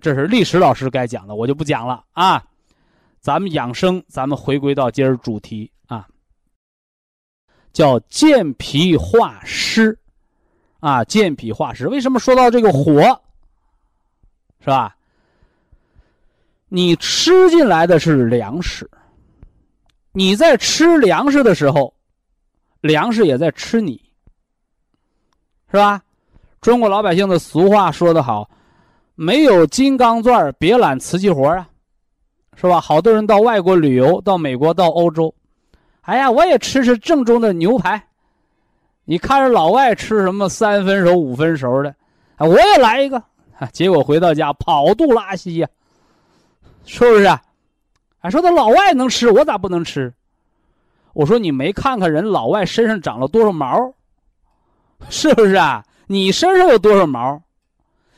[0.00, 2.42] 这是历史老师该讲的，我就不讲了啊。
[3.18, 6.06] 咱们养生，咱们回归到今儿主题啊，
[7.72, 9.98] 叫健脾化湿
[10.80, 11.88] 啊，健脾化湿。
[11.88, 13.02] 为什么说到这个火，
[14.60, 14.96] 是吧？
[16.68, 18.88] 你吃进来的是粮食，
[20.12, 21.92] 你在吃粮食的时候，
[22.80, 24.00] 粮食也在吃你，
[25.70, 26.02] 是吧？
[26.60, 28.50] 中国老百姓的俗话说得好
[29.14, 31.68] ：“没有金刚钻别揽瓷器活啊，
[32.54, 35.34] 是吧？”好多人到外国旅游，到美国、到欧洲，
[36.02, 38.02] 哎呀，我也吃吃正宗的牛排。
[39.04, 41.94] 你看着老外吃什么三分熟、五分熟的，
[42.36, 43.22] 啊，我也来一个。
[43.72, 45.68] 结果回到家跑肚拉稀呀，
[46.84, 47.38] 是不是？
[48.20, 50.12] 哎，说他老外能吃，我咋不能吃？
[51.12, 53.92] 我说你没看看人老外身上长了多少毛，
[55.08, 55.84] 是不是啊？
[56.06, 57.42] 你身上有多少毛？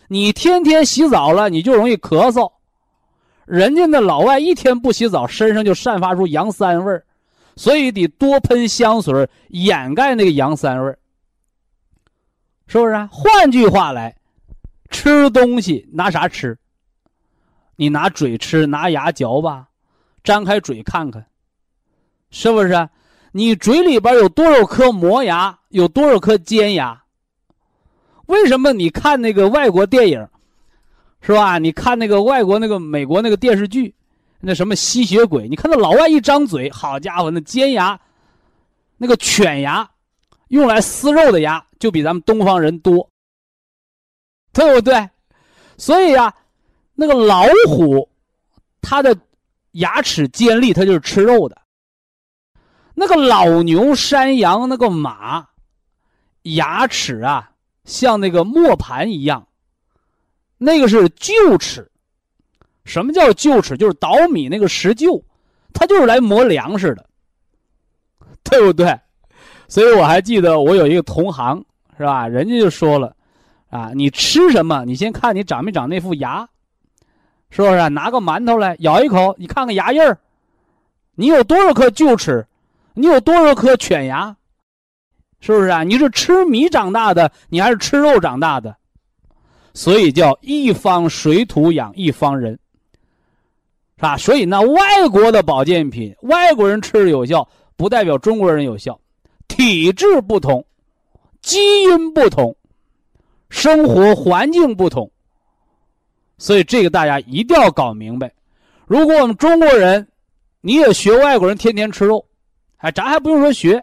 [0.08, 2.52] 你天天洗澡了，你就容易咳嗽。
[3.44, 7.04] 人家那老外一天不洗澡，身上就散发出羊膻味儿，
[7.56, 10.98] 所以得多喷香水掩盖那个羊膻味儿，
[12.66, 13.08] 是不是啊？
[13.10, 14.16] 换句话来，
[14.90, 16.58] 吃东西拿啥吃？
[17.76, 19.68] 你拿嘴吃，拿牙嚼吧，
[20.22, 21.24] 张开嘴看看，
[22.30, 22.88] 是不是？
[23.32, 25.58] 你嘴里边有多少颗磨牙？
[25.70, 27.02] 有多少颗尖牙？
[28.26, 30.28] 为什么你看那个外国电影，
[31.20, 31.58] 是吧？
[31.58, 33.94] 你看那个外国那个美国那个电视剧，
[34.40, 35.48] 那什么吸血鬼？
[35.48, 37.98] 你看那老外一张嘴，好家伙，那尖牙，
[38.98, 39.88] 那个犬牙，
[40.48, 43.08] 用来撕肉的牙就比咱们东方人多，
[44.52, 45.08] 对不对？
[45.78, 46.34] 所以呀，
[46.94, 48.08] 那个老虎，
[48.80, 49.16] 它的
[49.72, 51.56] 牙齿尖利，它就是吃肉的。
[52.94, 55.46] 那个老牛、山羊、那个马，
[56.42, 57.50] 牙齿啊。
[57.84, 59.48] 像那个磨盘一样，
[60.56, 61.90] 那个是臼齿。
[62.84, 63.76] 什么叫臼齿？
[63.76, 65.20] 就是捣米那个石臼，
[65.72, 67.04] 它就是来磨粮食的，
[68.44, 68.96] 对不对？
[69.66, 71.64] 所以我还记得我有一个同行，
[71.98, 72.28] 是吧？
[72.28, 73.16] 人家就说了，
[73.68, 74.84] 啊，你吃什么？
[74.84, 76.48] 你先看你长没长那副牙，
[77.54, 77.88] 是不是？
[77.90, 80.18] 拿个馒头来咬一口，你看看牙印儿，
[81.14, 82.46] 你有多少颗臼齿？
[82.94, 84.34] 你有多少颗犬牙？
[85.38, 85.82] 是不是啊？
[85.82, 88.74] 你是吃米长大的，你还是吃肉长大的？
[89.74, 92.58] 所以叫一方水土养一方人，
[93.96, 94.16] 是吧？
[94.16, 97.46] 所以那外国的保健品，外国人吃有效，
[97.76, 98.98] 不代表中国人有效。
[99.46, 100.64] 体质不同，
[101.42, 102.56] 基因不同，
[103.50, 105.10] 生活环境不同，
[106.42, 108.32] 所以这个大家一定要搞明白。
[108.88, 110.08] 如果我们中国人，
[110.60, 112.26] 你也学外国人天天吃肉，
[112.78, 113.80] 哎，咱还不用说学。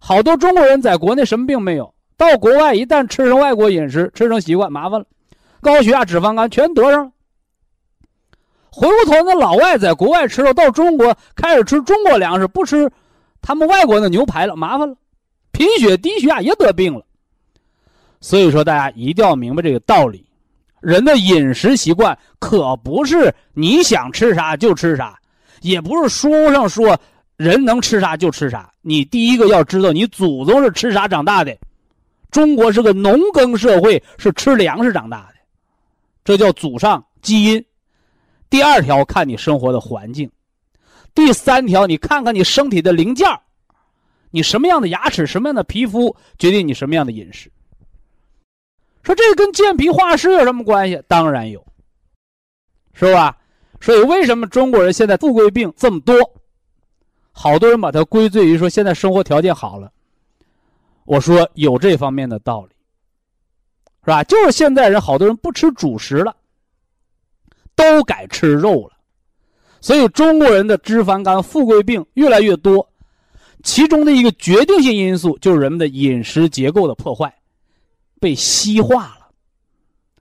[0.00, 5.06] 好多中国人在国内什么病没有，到国外一旦吃上外国饮食，吃成习惯，麻烦了，
[5.60, 7.12] 高血压、脂肪肝全得上了。
[8.70, 12.90] 回过头，那老外在国外吃肉，到中国开始吃中国粮食，不吃
[13.40, 14.96] 他们外国的牛排了，麻烦了，
[15.52, 17.04] 贫血、低血压也得病了。
[18.20, 20.27] 所以说，大家一定要明白这个道理：
[20.80, 25.18] 人的饮食习惯可不是你想吃啥就吃啥，
[25.60, 26.98] 也不是书上说。
[27.36, 31.56] 人能吃啥就吃啥，你第一个要知道你祖宗是吃啥长大的。
[32.32, 35.34] 中国是个农耕社会，是吃粮食长大的，
[36.24, 37.64] 这叫祖上基因。
[38.50, 40.28] 第二条看你生活的环境，
[41.14, 43.24] 第三条你看看你身体的零件
[44.32, 47.48] 你什么样的牙齿，什么样的皮肤，决定你什么样的饮食。
[49.08, 51.02] 说这跟健脾化湿有什么关系？
[51.08, 51.64] 当然有，
[52.92, 53.34] 是吧？
[53.80, 56.14] 所以为什么中国人现在富贵病这么多？
[57.32, 59.90] 好多人把它归罪于说现在生活条件好了，
[61.06, 62.74] 我说有这方面的道理，
[64.04, 64.22] 是吧？
[64.24, 66.36] 就是现在人好多人不吃主食了，
[67.74, 68.92] 都改吃肉了，
[69.80, 72.86] 所以中国人的脂肪肝、富贵病越来越多，
[73.62, 77.34] 其中的一个决定性因素就是人们的饮食结构的破坏，
[78.20, 79.30] 被西化了，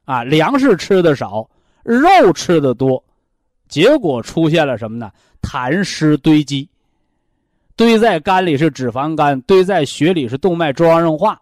[0.06, 1.50] 啊，粮食吃的少，
[1.84, 3.04] 肉吃的多，
[3.68, 5.12] 结果出现了什么呢？
[5.42, 6.70] 痰湿堆积，
[7.76, 11.40] 堆在肝里是脂肪肝，堆在血里是动脉粥样硬化，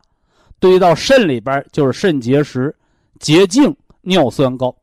[0.60, 2.76] 堆到肾里边就是肾结石、
[3.20, 4.76] 结晶、尿酸高。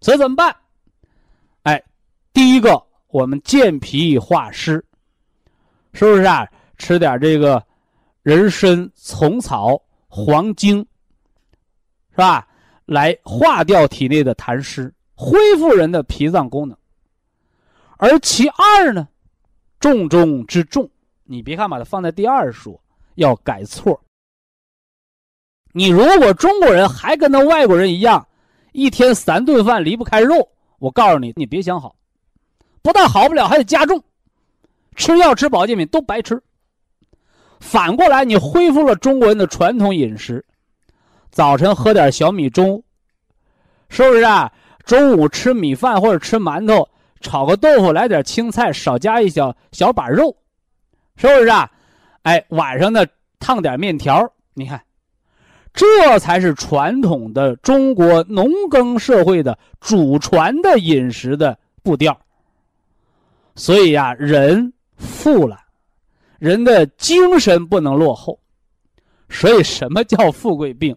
[0.00, 0.54] 所以怎么办？
[1.62, 1.82] 哎，
[2.32, 4.84] 第一个，我们健脾化湿，
[5.92, 6.46] 是不是啊？
[6.78, 7.64] 吃点这个
[8.22, 10.84] 人参、虫草、黄精，
[12.22, 12.46] 吧？
[12.86, 16.76] 来化掉体内的痰湿，恢复人的脾脏功能。
[17.96, 19.06] 而其二呢，
[19.78, 20.88] 重中之重，
[21.24, 22.80] 你别看把它放在第二说，
[23.14, 24.00] 要改错。
[25.72, 28.26] 你如果中国人还跟那外国人一样，
[28.72, 30.48] 一天三顿饭离不开肉，
[30.78, 31.94] 我告诉你，你别想好，
[32.82, 34.02] 不但好不了，还得加重，
[34.96, 36.42] 吃药吃保健品都白吃。
[37.60, 40.44] 反过来，你恢复了中国人的传统饮食，
[41.32, 42.84] 早晨喝点小米粥，
[43.88, 44.52] 是不是啊？
[44.84, 46.86] 中午吃米饭或者吃馒头。
[47.22, 50.36] 炒个豆腐，来点青菜，少加一小小把肉，
[51.16, 51.70] 是不是啊？
[52.22, 53.06] 哎，晚上呢
[53.38, 54.82] 烫点面条，你看，
[55.72, 62.20] 这才是传统的中国农耕社会的祖传的饮食的步调。
[63.54, 65.60] 所以呀，人富了，
[66.40, 68.38] 人的精神不能落后。
[69.28, 70.94] 所以，什么叫富贵病？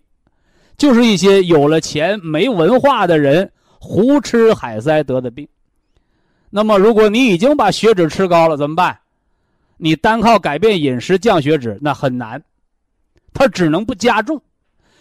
[0.78, 5.47] 就是一些有了钱没文化的人胡吃海塞得的病。
[6.49, 8.97] 那么，如果你已经把血脂吃高了，怎么办？
[9.78, 12.41] 你单靠改变饮食降血脂那很难，
[13.34, 14.41] 它只能不加重。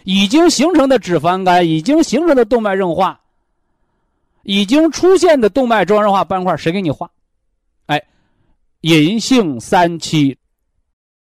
[0.02, 3.20] 已经形成的脂肪肝，已经形成的动脉硬化，
[4.42, 7.08] 已经出现的动脉粥样硬化斑块，谁给你化？
[7.86, 8.02] 哎，
[8.80, 10.36] 银杏三七，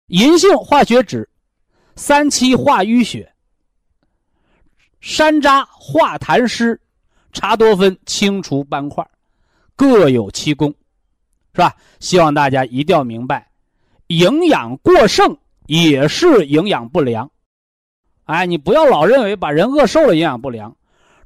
[0.06, 1.28] 银杏化血脂，
[1.96, 3.31] 三七化淤血，
[5.02, 6.80] 山楂化痰湿，
[7.32, 9.06] 茶多酚清除斑块。
[9.74, 10.72] 各有其功，
[11.52, 11.74] 是吧？
[11.98, 13.50] 希望大家一定要明白，
[14.06, 15.36] 营养过剩
[15.66, 17.28] 也是营养不良。
[18.26, 20.76] 哎，你不要老认为把人饿瘦了营养不良，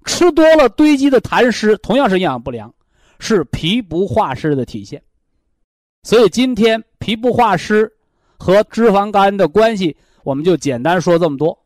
[0.07, 2.73] 吃多了堆积的痰湿同样是营养不良，
[3.19, 5.03] 是脾不化湿的体现。
[6.03, 7.93] 所以今天脾不化湿
[8.39, 11.66] 和脂肪肝的关系，我们就简单说这么多。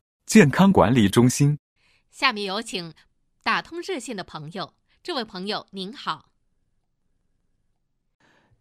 [0.31, 1.57] 健康管理中心。
[2.09, 2.93] 下面有请
[3.43, 4.71] 打通热线的朋友。
[5.03, 6.27] 这位朋友您好，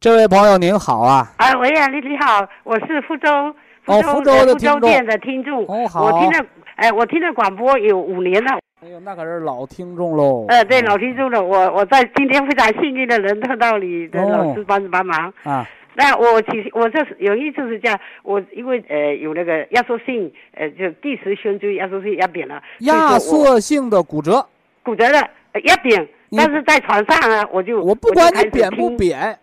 [0.01, 1.33] 这位朋友您好啊！
[1.37, 3.55] 哎，喂呀，你你好，我是福州
[3.85, 5.65] 福州的福州店的听众。
[5.69, 6.07] 哦，好。
[6.07, 8.59] 我听了，哎，我听了广播有五年了。
[8.83, 10.47] 哎呦，那可是老听众喽。
[10.49, 11.41] 呃，对，老听众了。
[11.41, 15.65] 我我在今天非常幸运的能碰到你的老师帮帮忙啊。
[16.01, 22.63] 那我其实我这是有一次是这样，我因为呃有那个压缩性呃就第十胸椎压缩性压扁了。
[22.79, 24.47] 压缩性的骨折。
[24.83, 25.21] 骨折了
[25.65, 26.09] 压扁。
[26.35, 29.37] 但是在床上啊，我就我不管你扁不扁，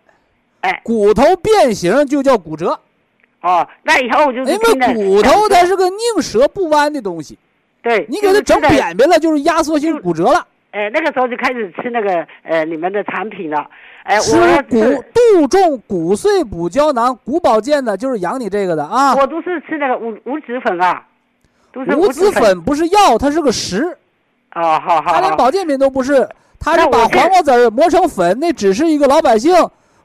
[0.62, 2.80] 哎，骨头变形就叫骨折。
[3.42, 7.38] 哦，那以后我就因为骨头它是个宁折不弯的东西，
[7.82, 10.46] 对，你给它整扁扁了，就是压缩性骨折了。
[10.78, 13.68] 哎，那个时候就开始吃那个呃你们的产品了。
[14.04, 14.36] 哎，吃
[14.70, 19.12] 骨杜仲骨碎补胶囊，骨保健的，就是养你这个的啊。
[19.16, 21.02] 我都是吃那个五五子粉啊，
[21.72, 23.82] 都是五子粉不是药，它是个食。
[24.54, 25.14] 哦，好好。
[25.14, 26.28] 它连保健品都不是。
[26.60, 29.52] 它是把黄瓜籽儿磨成粉，那只是一个老百姓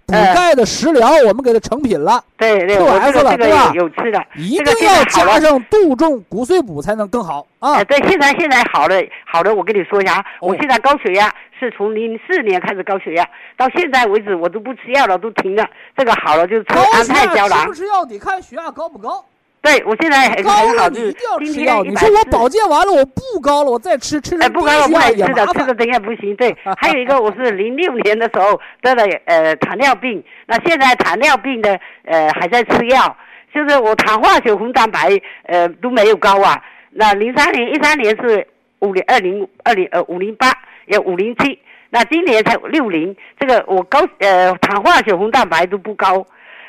[0.06, 3.72] 补钙的食疗，我们给它成品了，对对，QS 了，对吧？
[3.74, 7.84] 有吃的，一定要加上杜仲骨碎补才能更好啊！
[7.86, 8.96] 对，现在现在好了，
[9.26, 15.66] 好了，我跟你说一下，我现在高血压是从零四年开始高血压，到现在为止我都不吃药了，都停了。
[15.96, 17.62] 这个好了就吃安泰胶囊。
[17.62, 19.24] 吃不吃药得看血压高不高。
[19.64, 21.84] 对，我现在很好，你一定要吃药。
[21.86, 26.36] 你说我保健完了，我不高了，我再吃吃哎，不高了不能吃的，吃的等下不行。
[26.36, 33.16] 对， 还有一个，我是零六年的时候得了呃糖尿病，那现在糖尿病的呃还在吃药，
[33.56, 36.62] 就是我糖化血红蛋白呃都没有高啊。
[36.90, 38.46] 那零三年、一三年是
[38.80, 40.52] 五零二零二零呃五零八，
[40.88, 41.58] 有五零七，
[41.90, 46.26] 那今年才六零，这个我高呃糖化血红蛋白都不高。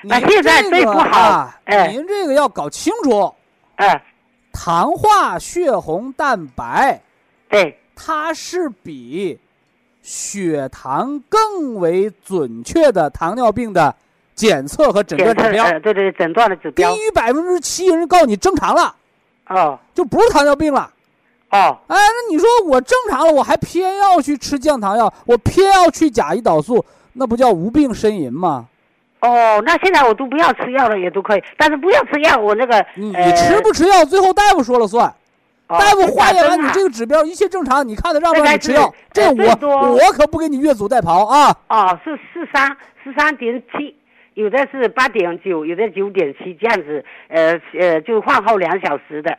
[0.06, 3.32] 那现在最不好，哎，您这个要搞清楚，
[3.76, 4.02] 哎，
[4.52, 7.00] 糖化血红蛋白，
[7.48, 9.38] 对，它是比
[10.02, 13.94] 血糖更为准确的糖尿病的
[14.34, 15.64] 检测和诊断指标。
[15.64, 17.00] 呃，对对，诊断的指标低。
[17.00, 18.94] 于百分之七，人告诉你正常了，
[19.48, 20.90] 哦就不是糖尿病了。
[21.50, 26.84] 哦，哎，那你说我正常了，我还偏要去吃降糖药，我偏要去甲胰岛素，
[27.14, 28.66] 那不叫无病呻吟吗？
[29.26, 35.06] 哦，那现在我都不要吃药了，也都可以，但是不要吃药，我那个你呃你吃不吃药，最后大夫说了算。
[35.66, 38.94] 哦大夫化验完你这个指标，一切正常，你看他让不让你吃药？
[39.10, 41.56] 这我我可不给你越俎代庖啊！
[41.70, 43.96] 哦，是四三四三点七，
[44.34, 49.38] 有的是八点九，有的九点七这样子，呃呃，就饭后两小时的。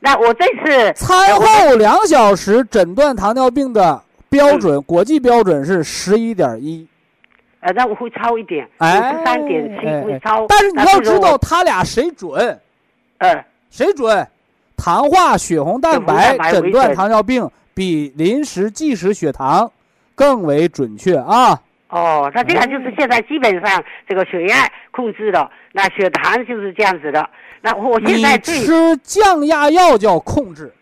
[0.00, 6.84] 那我这次餐后两小时诊断糖尿病的标准，国际标准是十一点一。
[7.60, 10.46] 呃，那我会超一点，五，十三点七会超。
[10.48, 12.60] 但是你要知道，他俩谁准？
[13.18, 14.26] 呃，谁准？
[14.76, 19.70] 糖化血红蛋白诊断糖尿病比临时即时血糖
[20.14, 21.60] 更为准确啊！
[21.90, 27.28] 哦，那这样就是现在基本上这个血压控制了，那血糖就是这样子的。
[27.60, 30.72] 那我现在最吃降压药叫控制，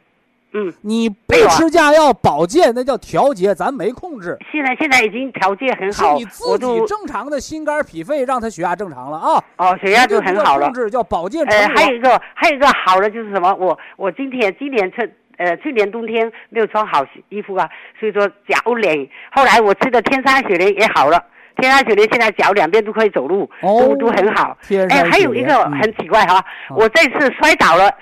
[0.53, 4.37] 嗯，你不吃降压药保健那叫调节，咱没控制。
[4.51, 10.75] 现在现在已经调节很好是你，自己正常的心肝脾肺让他血压正常了啊，哦血压就很好了控。
[10.75, 11.45] 制叫保健。
[11.47, 13.55] 还有一个，还有一个好的就是什么？
[13.57, 17.69] 我我今天今年春呃去年冬天没有穿好衣服啊，
[18.01, 19.09] 所以说脚脸。
[19.31, 21.23] 后来我吃的天山雪莲也好了，
[21.57, 24.57] 天山雪莲现在脚两边都可以走路，哦都都很好。
[24.89, 27.93] 哎，还有一个很奇怪哈，嗯我这次摔倒了，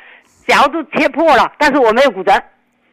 [0.47, 2.33] 脚都切破了，但是我没有骨折，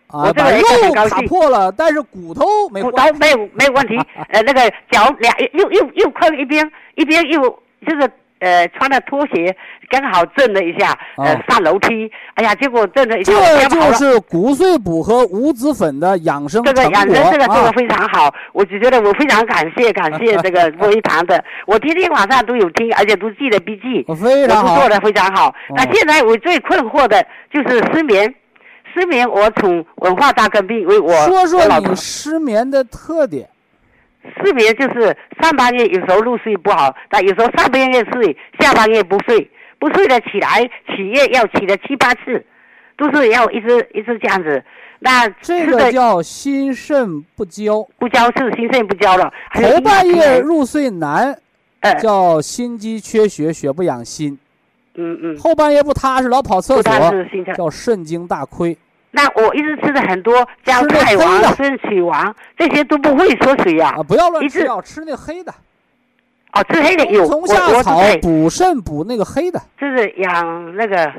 [0.08, 1.28] 啊，我这个把人很肉卡高兴。
[1.28, 4.00] 破了，但是骨头没骨头没有没有问题。
[4.30, 7.42] 呃，那个脚两又又又困一边，一边又
[7.88, 8.10] 就是
[8.44, 9.56] 呃穿的拖鞋
[9.90, 13.94] 刚好震了一下，呃哦上楼梯，哎呀，结果震了一下，这就。
[13.94, 17.72] 是骨碎补和五子粉的养生这个养生这个做的啊！
[17.76, 25.50] 非常好，我只觉得我非常感谢感谢这个播一堂的， 我天天晚上都有听，而且都记得笔记，我非常做，的非常好。
[25.50, 27.24] 哦那现在我最困惑的
[27.54, 28.34] 就是失眠，
[28.94, 33.48] 失眠我从文化大革命为我说说你失眠的特点。
[34.38, 39.50] 失眠就是上半夜有时候入睡不好，但有时候上半夜睡，下半夜不睡，
[39.80, 42.46] 不睡了起来起夜要起了七八次，
[42.98, 44.64] 都是要一直一直这样子。
[45.00, 51.38] 那这个叫心肾不交，不交是心肾不交了，头半夜入睡难，
[51.82, 54.38] 呃叫心肌缺血，血不养心；
[54.96, 56.94] 嗯嗯，后半夜不踏实，老跑厕所。
[57.54, 58.78] 叫肾精大亏。
[59.16, 65.54] 那我一直吃的很多胶吃那菜王、黑的孙曲王这些都不会缩水呀、啊，不要乱吃药，吃那黑的，
[66.54, 71.14] 哦，吃黑的有，虫夏草，补肾补那个黑的，就是养那个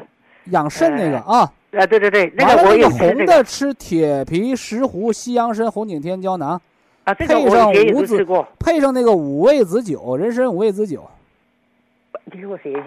[0.47, 1.49] 养肾那个啊。
[1.71, 6.61] 啊，对对对，那个个我有吃红这个的吃铁皮石斛、西洋参、红景天胶囊，
[7.05, 11.09] 啊，这个我以前也五子都吃过，配上那个五味子酒，人参五味子酒。
[12.33, 12.83] 你给我写一下。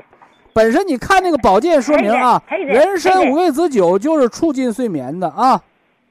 [0.58, 5.62] 本身你看那个保健说明啊，人参五味子酒就是促进睡眠的啊。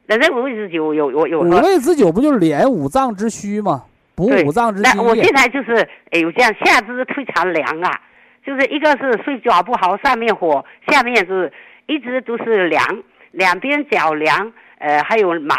[0.07, 1.51] 人参五味子酒有有有五。
[1.51, 3.83] 味子酒不就是敛五脏之虚吗？
[4.15, 5.35] 补五脏之积液那我现。
[5.35, 5.77] 在就是，
[6.13, 8.01] 哎呦，这样下肢非常凉啊，
[8.47, 11.53] 就是一个是睡觉不好，上面火，下面是
[11.87, 15.57] 一直都是凉，两边脚凉，呃，还有麻。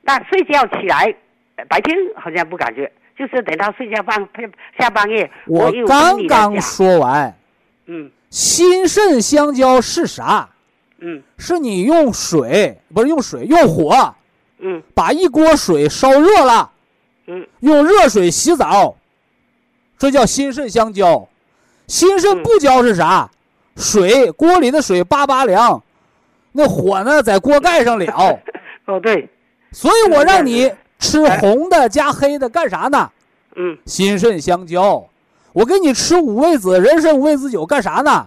[0.00, 1.14] 那睡觉起来，
[1.56, 4.26] 呃白天好像不感觉，就是等到睡觉半
[4.78, 7.32] 下半夜，我有刚刚，说完，
[7.86, 10.48] 嗯心肾相交是啥？
[11.04, 14.14] 嗯是你用水，不是用水，用火
[14.60, 16.70] 嗯把一锅水烧热了，
[17.26, 18.96] 嗯用热水洗澡，
[19.98, 21.28] 这叫心肾相交。
[21.88, 23.30] 心肾嗯不交是啥？
[23.76, 25.82] 水锅里的水叭叭凉，
[26.52, 28.38] 那火呢在锅盖上燎。
[28.86, 29.28] 哦对，
[29.72, 33.10] 所以我让你吃红的加黑的干啥呢？
[33.56, 35.06] 嗯心肾相交。
[35.52, 38.26] 我给你吃五味子人参五味子酒干啥呢？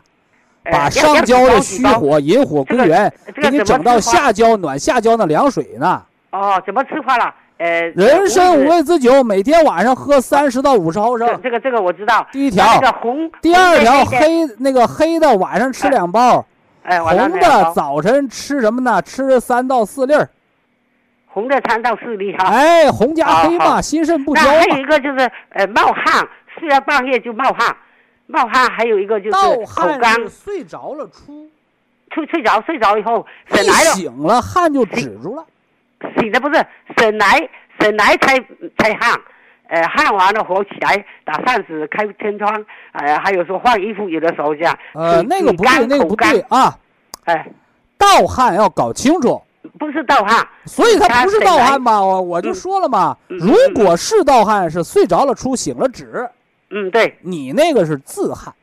[0.64, 6.02] 呃把上焦的虚，火引火归元，给你整到下焦暖下焦那凉水呢。
[6.32, 7.32] 哦，怎么吃法了？
[7.58, 11.40] 呃，人参五味味子酒每天晚上喝三十到五十毫升。
[11.44, 12.26] 这个这个我知道。
[12.32, 16.44] 第一条那个红，第二条黑那个黑的晚上吃两包，
[16.84, 19.02] 红的早晨吃什么呢？
[19.02, 20.28] 吃三到四粒儿。
[21.28, 22.48] 红的三到四粒哈。
[22.48, 24.78] 哎，红加黑嘛，心肾不交那还有。
[24.78, 26.28] 一个就是呃冒汗，
[26.66, 27.78] 睡到半夜就冒汗，
[28.26, 31.48] 冒汗还有一个就是盗口汗干，睡着了出，
[32.12, 35.46] 睡睡着睡着以后醒来了，醒了汗就止住了。
[36.18, 36.66] 醒的不是
[36.98, 37.38] 醒来
[37.80, 38.40] 醒来才
[38.80, 39.22] 才汗。
[39.68, 44.78] 呃，汗完了火起来，打扇子，开天窗，呃，还有说换衣服，有的时候这样。
[44.94, 46.40] 呃，那个不对，那个不对。
[46.50, 46.78] 啊！
[47.24, 47.48] 哎，
[47.98, 49.42] 盗汗要搞清楚，
[49.80, 51.94] 不是盗汗，所以他不是盗汗嘛。
[51.94, 56.30] 嘛，我我就说了嘛，嗯如果是盗汗，是睡着了出，醒了止，
[56.78, 58.54] 嗯，对，你那个是自汗。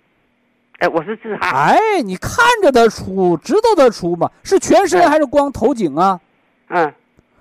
[0.81, 1.51] 哎，我是自汗。
[1.51, 4.31] 哎，你看着它出，知道它出吗？
[4.43, 6.21] 是全身还是光头颈啊？
[6.69, 6.93] 嗯，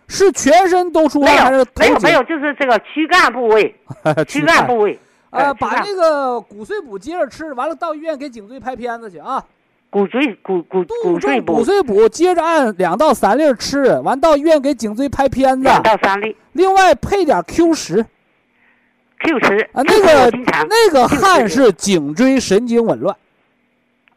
[0.08, 1.84] 是全身都出汗还是，头颈？
[1.84, 3.76] 没有，没有，就是这个躯干部位，
[4.30, 4.98] 躯干部位。
[5.32, 9.44] 呃，把那个骨碎补接着吃，完了到医院给颈椎拍片子去啊。
[9.90, 15.64] 骨髓骨骨骨碎补骨碎补接着按两到三粒儿吃，完到医院给颈椎拍片子。
[15.64, 18.06] 两到三粒另外配点 Q 十
[19.24, 20.32] Q 十啊，那个
[20.68, 23.16] 那个汗是颈椎神经紊乱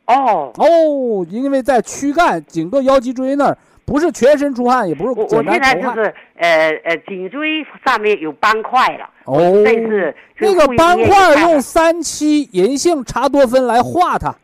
[0.07, 5.75] 哦，哦，因为在躯干颈部腰脊椎那儿，不是全身出汗，也不是我现在。
[5.75, 14.35] 就是呃呃颈椎上面有斑块了，哦，但是那个斑块用三七银杏茶多酚来化它，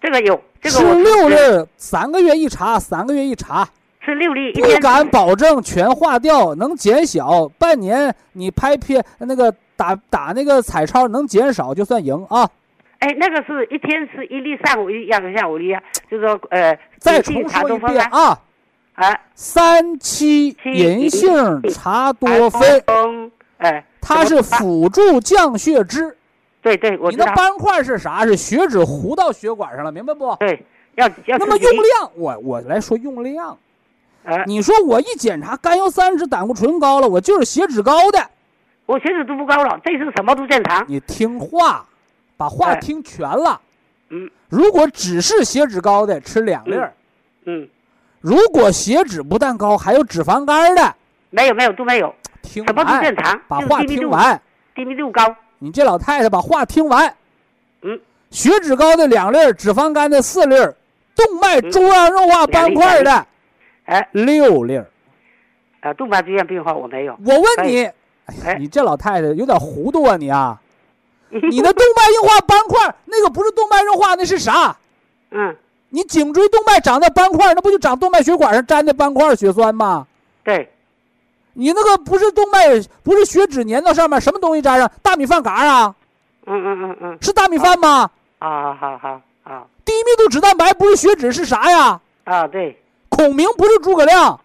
[0.00, 1.36] 这个有这个吃六粒，
[1.76, 3.66] 三个月一查，三个月一查，
[4.04, 7.48] 吃六粒，一不敢保证全化掉，能减小。
[7.58, 12.48] 半年你拍片那个打打那个彩超能减少就算赢啊！
[12.98, 18.40] 哎，那个是一天吃一粒，上午一样，下午一样，就是说呃，再重说一遍啊，
[18.94, 26.16] 啊，三七银杏茶多酚，酚，哎，它是辅助降血脂。
[26.62, 28.24] 对对，我你知道那斑块是啥？
[28.24, 30.34] 是血脂糊到血管上了，明白不？
[30.36, 30.64] 对，
[30.94, 33.56] 要要那么用量，我我来说用量。
[34.24, 38.18] 呃，你说我一检查甘油三酯、胆固醇高了，我就是血脂高的。
[38.86, 41.84] 我血脂都不高了，这次什么都正常，你听话，
[42.36, 43.60] 把话哎听全了。
[44.08, 46.88] 嗯如果只是血脂高的，吃两粒儿；
[47.46, 47.68] 嗯，
[48.20, 50.94] 如果血脂不但高，还有脂肪肝的，
[51.30, 54.40] 没有没有都没有，听什么都正常，把话听完。
[54.74, 57.12] 低密度高，你这老太太把话听完。
[57.82, 57.98] 嗯，
[58.30, 60.76] 血脂高的两粒儿，脂肪肝的四粒儿，
[61.16, 63.26] 动脉粥样硬化斑块的。
[63.86, 64.08] 哎。
[64.12, 64.86] 六粒儿。
[65.80, 67.88] 呃，动脉粥样硬化我没有，我问你，
[68.44, 70.60] 哎你这老太太有点糊涂啊你啊！
[71.30, 74.76] 你的动脉硬化斑块，那个不是动脉硬化，那是啥？
[75.30, 75.54] 嗯，
[75.90, 80.06] 你颈椎动脉长在斑块，那不就长动脉血管上粘的斑块血栓吗？
[80.44, 80.72] 对，
[81.52, 82.68] 你那个不是动脉，
[83.02, 84.90] 不是血脂粘到上面，什么东西粘上？
[85.02, 85.94] 大米饭嘎啊？
[86.46, 88.08] 嗯嗯嗯嗯，是大米饭吗？
[88.38, 92.00] 啊好好好低密度脂蛋白不是血脂是啥呀？
[92.24, 94.40] 啊对，孔明不是诸葛亮，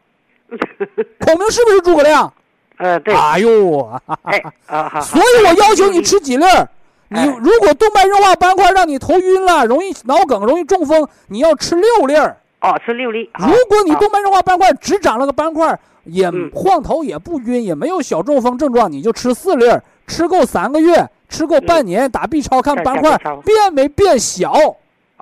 [1.25, 2.33] 孔明是不是诸葛亮？
[2.81, 3.91] 呃对，哎呦，
[4.23, 6.67] 哎啊好，所以我要求你吃几粒儿。
[7.09, 12.35] 你哎如果动脉硬化斑块让你头晕了，容易脑梗，容易中风，你要吃六粒儿。
[12.61, 16.49] 哦吃六粒，如果你动脉硬化斑块只长了个斑块，也嗯。
[16.53, 24.53] 晃头也不晕，也没有小中风症状，你就吃四粒儿，吃够三个月，吃够半年，打 B 超看斑块变没变小，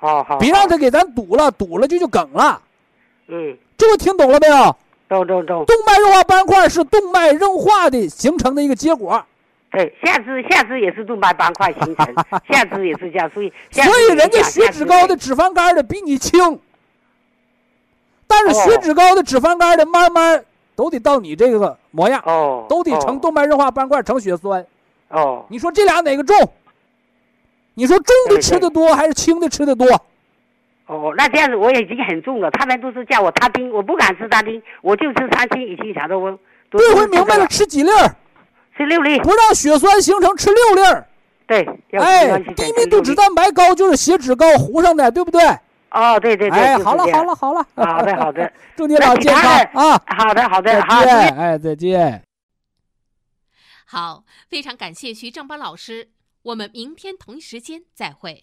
[0.00, 2.60] 哦好，别让他给咱堵了，堵了就就梗了。
[3.28, 4.76] 嗯，这个听懂了没有？
[5.10, 9.20] 懂懂懂，动脉硬化斑块是动脉硬化的形成的一个结果，
[9.72, 12.14] 对，下肢下肢也是动脉斑块形成，
[12.48, 16.60] 下肢也是这样，所以所以人家血脂高的、脂肪肝的比你轻，
[18.28, 20.44] 但是血脂高的、脂肪肝的慢慢
[20.76, 24.64] 都得到你这个模样，哦，都得成动脉硬化斑块、成血栓。
[25.08, 26.36] 哦，你说这俩哪个重？
[27.74, 29.88] 你说重的吃的多还是轻的吃的多？
[30.90, 36.36] 哦，那这样子我也已经很重了，他们都是叫我他丁，我不敢吃他丁，我就吃三七乙烯茶多酚。
[36.68, 38.16] 都这回明白了，，吃几粒儿，
[38.76, 41.06] 吃六粒，不让血栓形成，吃六粒儿。
[41.46, 45.40] 对，哎低密度脂蛋白高就是血脂高糊上的，对不对？
[45.90, 50.02] 哦，对对对，哎，好了好了，好了，好的好的， 祝你老健康啊！
[50.06, 52.20] 好的好的，好，见，哎，再见。
[53.86, 56.08] 好，非常感谢徐正邦老师，
[56.42, 58.42] 我们明天同一时间再会。